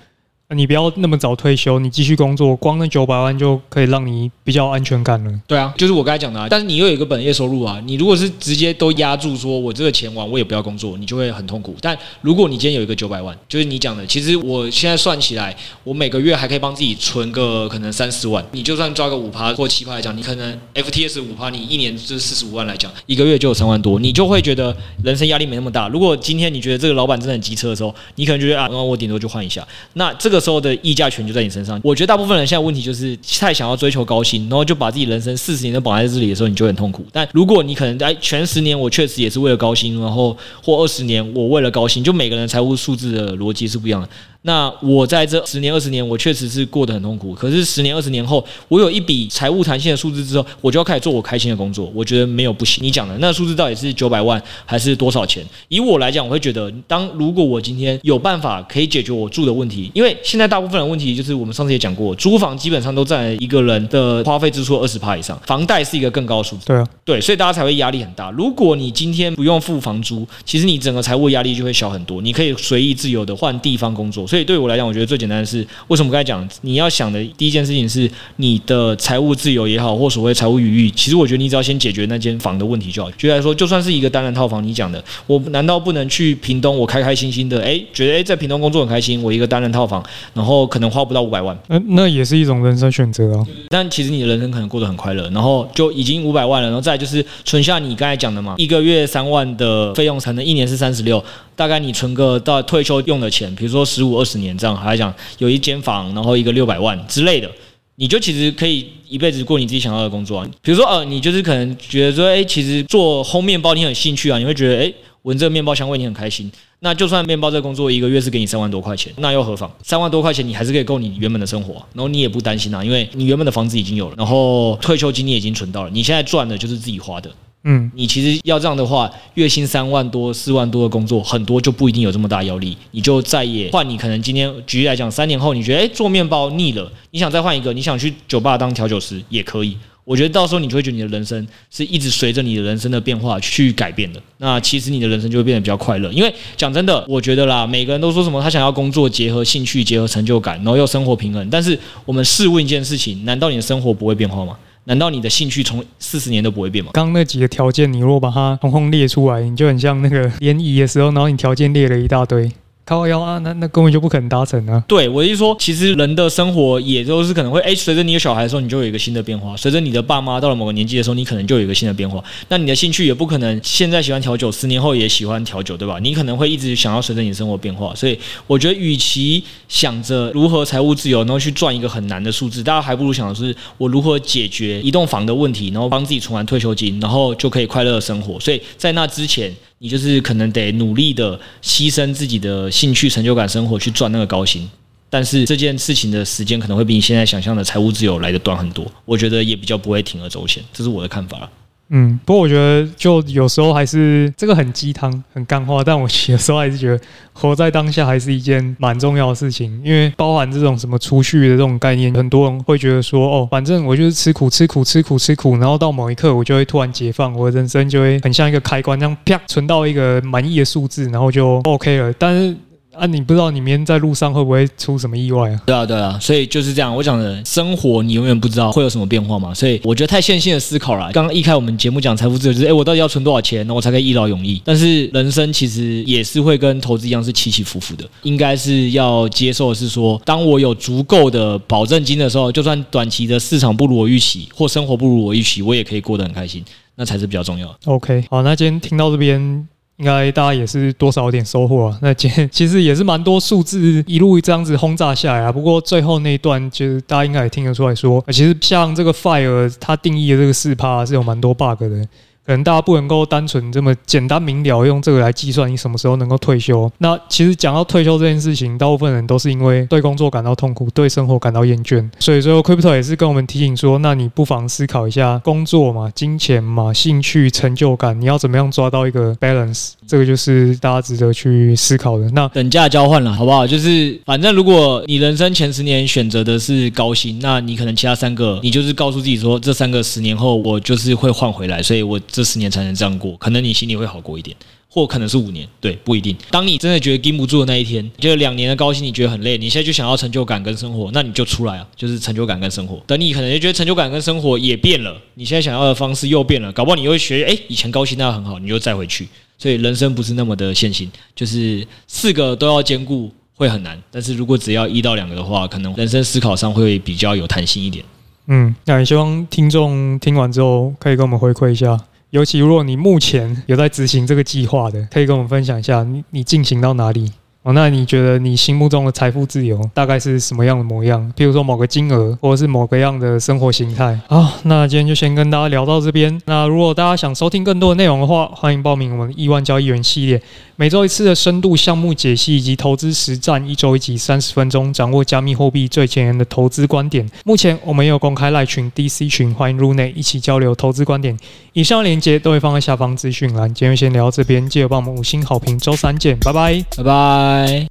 [0.57, 5.33] 你不要那么早退休，你继续工作，光那九百万就可以让你比较安全感了。
[5.47, 6.49] 对啊，就是我刚才讲的啊。
[6.51, 11.77] 但是你又有一个本业收入啊，你如果是直接都压住，说我这个钱完我也不要工作，你就会很痛苦。
[11.81, 18.45] 但如果你今天有一个九百万，就是你讲的，其实我现在算起来，我每个月还可以帮自己存个可能三四万。
[18.51, 25.87] 你就算抓个五趴或七趴来讲，你可能 FTS 五趴，你一年就是四十五万来讲，一个月就有三万多，你就会觉得人生压力没那么大。
[25.87, 29.65] 如果今天你觉得这个老板真的很机车的时候，你可能觉得啊，那我顶多就换一下。
[29.93, 31.21] 那这个时候的溢价权。
[31.21, 31.79] 就在你身上。
[31.85, 37.05] 我觉得大部分人现在问题就是太想要追求高薪，然后就把自己人生四十年都绑在这里的时候，你就很痛苦。
[37.13, 44.09] 但如果你可能在前十年，我确实也是为了高薪，然后或二十年我为了高薪，就每个人财务数字的逻辑是不一样的。
[44.43, 47.35] 那我在这十年二十年，我确实是过得很痛苦。
[47.35, 51.93] 可是十年二十年后，我有一笔财务弹性的数字之后，我就要开始做我开心的工作。
[51.95, 52.83] 我觉得没有不行。
[52.83, 55.45] 你讲的那数字到底是九百万还是多少钱？
[55.69, 66.65] 以我来讲，我会觉得，当如果我今天有办法可以解决我住的问题，因为现在大部分的问题就是我们上次也讲过，租房基本上都占一个人的花费支出二十趴以上，房贷是一个更高的数字。
[66.65, 68.31] 对啊，对，所以大家才会压力很大。
[68.31, 74.27] 如果你今天不用付房租，其实你整个财务压力就会小很多，你可以随意自由的换地方工作。
[74.31, 75.11] 所以对我来讲，我觉得。
[75.11, 80.91] 最简单的是，为什么刚才讲你要想的第一件事情是你的财务自由也好，或所谓财务余裕。
[80.93, 83.11] 其实我觉得你只要先解决那间房的问题就好。
[83.19, 90.01] 举例来说，就算是一个单人套房，你讲的，我难道不能去屏东，我开开心心的，哎，觉得哎在屏东工作很开心，我一个单人套房，
[90.33, 93.45] 然后可能花不到五百万，那那也是一种人生选择啊。
[93.69, 101.21] 但其实你的人生可能过得很快乐，然后就已经五百万了，然后再就是存下你刚才讲的嘛，一个月三万的费用，才能一年是三十六。
[101.61, 107.51] 大概你存个到退休用的钱，比如说十五二十年这样，还来讲有一间房，然后一个六百万之类的，
[107.97, 110.49] 你就其实可以一辈子过你自己想要的工作啊。
[110.63, 114.91] 比如说呃，你就是可能觉得说，哎，其实做烘面包你很兴趣啊，你会觉得哎，
[115.25, 116.51] 闻这个面包香味你很开心。
[116.79, 119.71] 那就算面包这个工作一个月是给你三万多块钱，那又何妨？
[119.83, 127.31] 三万多块钱你还是可以够你原本的生活，然后你也不担心啊，因为你原本的房子已经有了，然后退休金你已经存到了，你现在赚的就是自己花的。
[127.65, 132.77] 嗯，你其实要这样的话，月薪三万多、四万多的工作，很多就不一定有这么大压力。
[132.93, 139.77] 你就再也换，你可能今天举例来讲，三年后你觉得诶做面包腻了，你想再换一个，你想去酒吧当调酒师也可以。
[140.03, 144.21] 我觉得到时候你就会觉得你的人生是一直随着你的人生的变化去改变的。
[144.39, 146.11] 那其实你的人生就会变得比较快乐。
[146.11, 151.49] 因为讲真的，我觉得啦，每个人都说什么他想要工作结合兴趣、结合成就感，然后又生活平衡。
[151.51, 154.57] 但是我们试问一件事情，难道你的生活不会变化吗？
[154.85, 156.91] 难道你的兴趣从四十年都不会变吗？
[156.95, 162.51] 刚那几个条件，你如果把它通通列出来，你就很像那个联谊的时候，然后你条件列了一大堆。
[162.85, 164.83] 靠腰啊，那那根本就不可能达成啊！
[164.89, 172.21] 对，我是说，其实人的生活也都是可能会，哎，随着你有小孩的时候，你就有一个新的变化；随着你的爸妈到了某个年纪的时候，你可能就有一个新的变化。
[172.49, 176.01] 那你的兴趣也不可能现在喜欢调酒，十年后也喜欢调酒，对吧？
[176.03, 177.95] 你可能会一直想要随着你的生活变化。
[177.95, 178.19] 所以，
[178.49, 188.41] 我觉得，与其想着如何财务自由，然后去赚一个很难的数字，大家还不如想的是我如何解决一栋房的问题，然后帮自己存完退休金，然后就可以快乐的生活。
[188.41, 189.55] 所以在那之前。
[189.83, 194.69] 你就是可能得努力的牺牲自己的兴趣、成就感、生活去赚那个高薪，
[195.09, 198.87] 但是这件事情的时间可能会比你现在想象的财务自由来的短很多。
[199.07, 201.51] 我觉得也比较不会铤而走险，这是我的看法。
[201.93, 207.01] 嗯，不过我觉得就有时候还是这个很鸡汤、很干话，但我有时候还是觉得
[207.33, 222.13] 活在当下还是一件蛮重要的事情，因为包含这种什么储蓄的这种概念，很多人会觉得说，哦，反正我就是吃苦、吃苦、吃苦、吃苦，然后到某一刻我就会突然解放，我的人生就会很像一个开关，这样啪存到一个满意的数字，然后就 OK 了。
[222.13, 222.57] 但是。
[222.93, 225.63] 啊，你不知道你明天在路上会不会出什么意外啊？
[225.65, 226.95] 对啊，对啊，所以就是这样。
[226.95, 229.55] 我讲的生活，你永远不知道会有什么变化嘛。
[229.55, 231.11] 所以我觉得太线性的思考了。
[231.13, 234.61] 刚刚一开我们节目讲财富自由，就是哎，我到底要存多少钱，那我才可以一劳永逸？
[234.65, 238.05] 但是人生其实也是会跟投资一样，是起起伏伏的。
[238.25, 246.65] 应该是要接受的是说，当我有足够的保证金的时候，就算短期的市场不如我预期，或生活不如我预期，我也可以过得很开心，
[246.97, 247.79] 那才是比较重要的。
[247.85, 249.69] OK，好，那今天听到这边。
[250.01, 251.99] 应该大家也是多少有点收获啊。
[252.01, 255.53] 那今 其实也是蛮多数字一路这样子轰炸下来啊。
[255.53, 262.09] 不过最后那一段，其实大家应该也听得出来说，其实像这个 FIRE 它定义的这个四趴是有蛮多 bug 的。
[262.51, 266.91] 可能大家不能够单纯这么简单明了用这个来计算你什么时候能够退休。
[266.99, 272.05] 那其实讲到退休这件事情，大部分人都是因为对工作感到痛苦，对生活感到厌倦。
[272.19, 279.93] 所以说，Crypto 也是跟我们提醒说，那你不妨思考一下工作嘛、金钱嘛、兴趣、成就感，你要怎么样抓到一个 balance？
[280.05, 282.29] 这个就是大家值得去思考的。
[282.31, 283.65] 那等价交换了，好不好？
[283.65, 294.57] 就是反正如果你人生前十年选择的是高薪，那你可能其他三个，你就是告诉自己说，这三个十年后我就是会换回来，所以我这十年才能这样过，可能你心里会好过一点。
[294.93, 296.37] 或可能是五年，对，不一定。
[296.51, 303.01] 当你真的觉得盯不住的那一天，就两年的高薪，你觉得很累，你现在就想要成就感跟生活，那你就出来啊，就是成就感跟生活。
[303.07, 309.29] 等你可能就觉得成就感跟生活也变了，你现在想要的方式又变了，搞不好你会学，哎，以前高薪那很好，你又再回去。
[309.57, 313.97] 所以人生不是那么的线性，就是四个都要兼顾会很难。
[314.11, 318.05] 但是如果只要一到两个的话，可能人生思考上会比较有弹性一点。
[318.49, 321.97] 嗯，那也希望听众听完之后可以跟我们回馈一下。
[322.31, 327.33] 尤其如果你目前有在执行这个计划的，可以跟我们分享一下你你进行到哪里？
[327.63, 327.73] 哦？
[327.73, 331.33] 那你觉得你心目中的财富自由大概是什么样的模样？
[331.37, 334.19] 譬如说某个金额，或者是某个样的生活形态。
[334.29, 336.41] 好，那今天就先跟大家聊到这边。
[336.47, 340.41] 那如果大家想收听更多的内容的话，欢迎报名我们亿万交易员系列。
[340.77, 347.29] 每周一次的深度项目解析以及投资实战，一周一集三十分钟，掌握加密货币最前沿的投资观点。
[347.45, 351.39] 目前我们也有公开赖群 DC 群，欢迎入内一起交流投资观点。
[351.75, 353.73] 以上链接都会放在下方资讯栏。
[353.75, 355.79] 今天先聊到这边，记得帮我们五星好评。
[355.79, 357.50] 周三见，拜拜，拜拜。
[357.51, 357.89] Bye.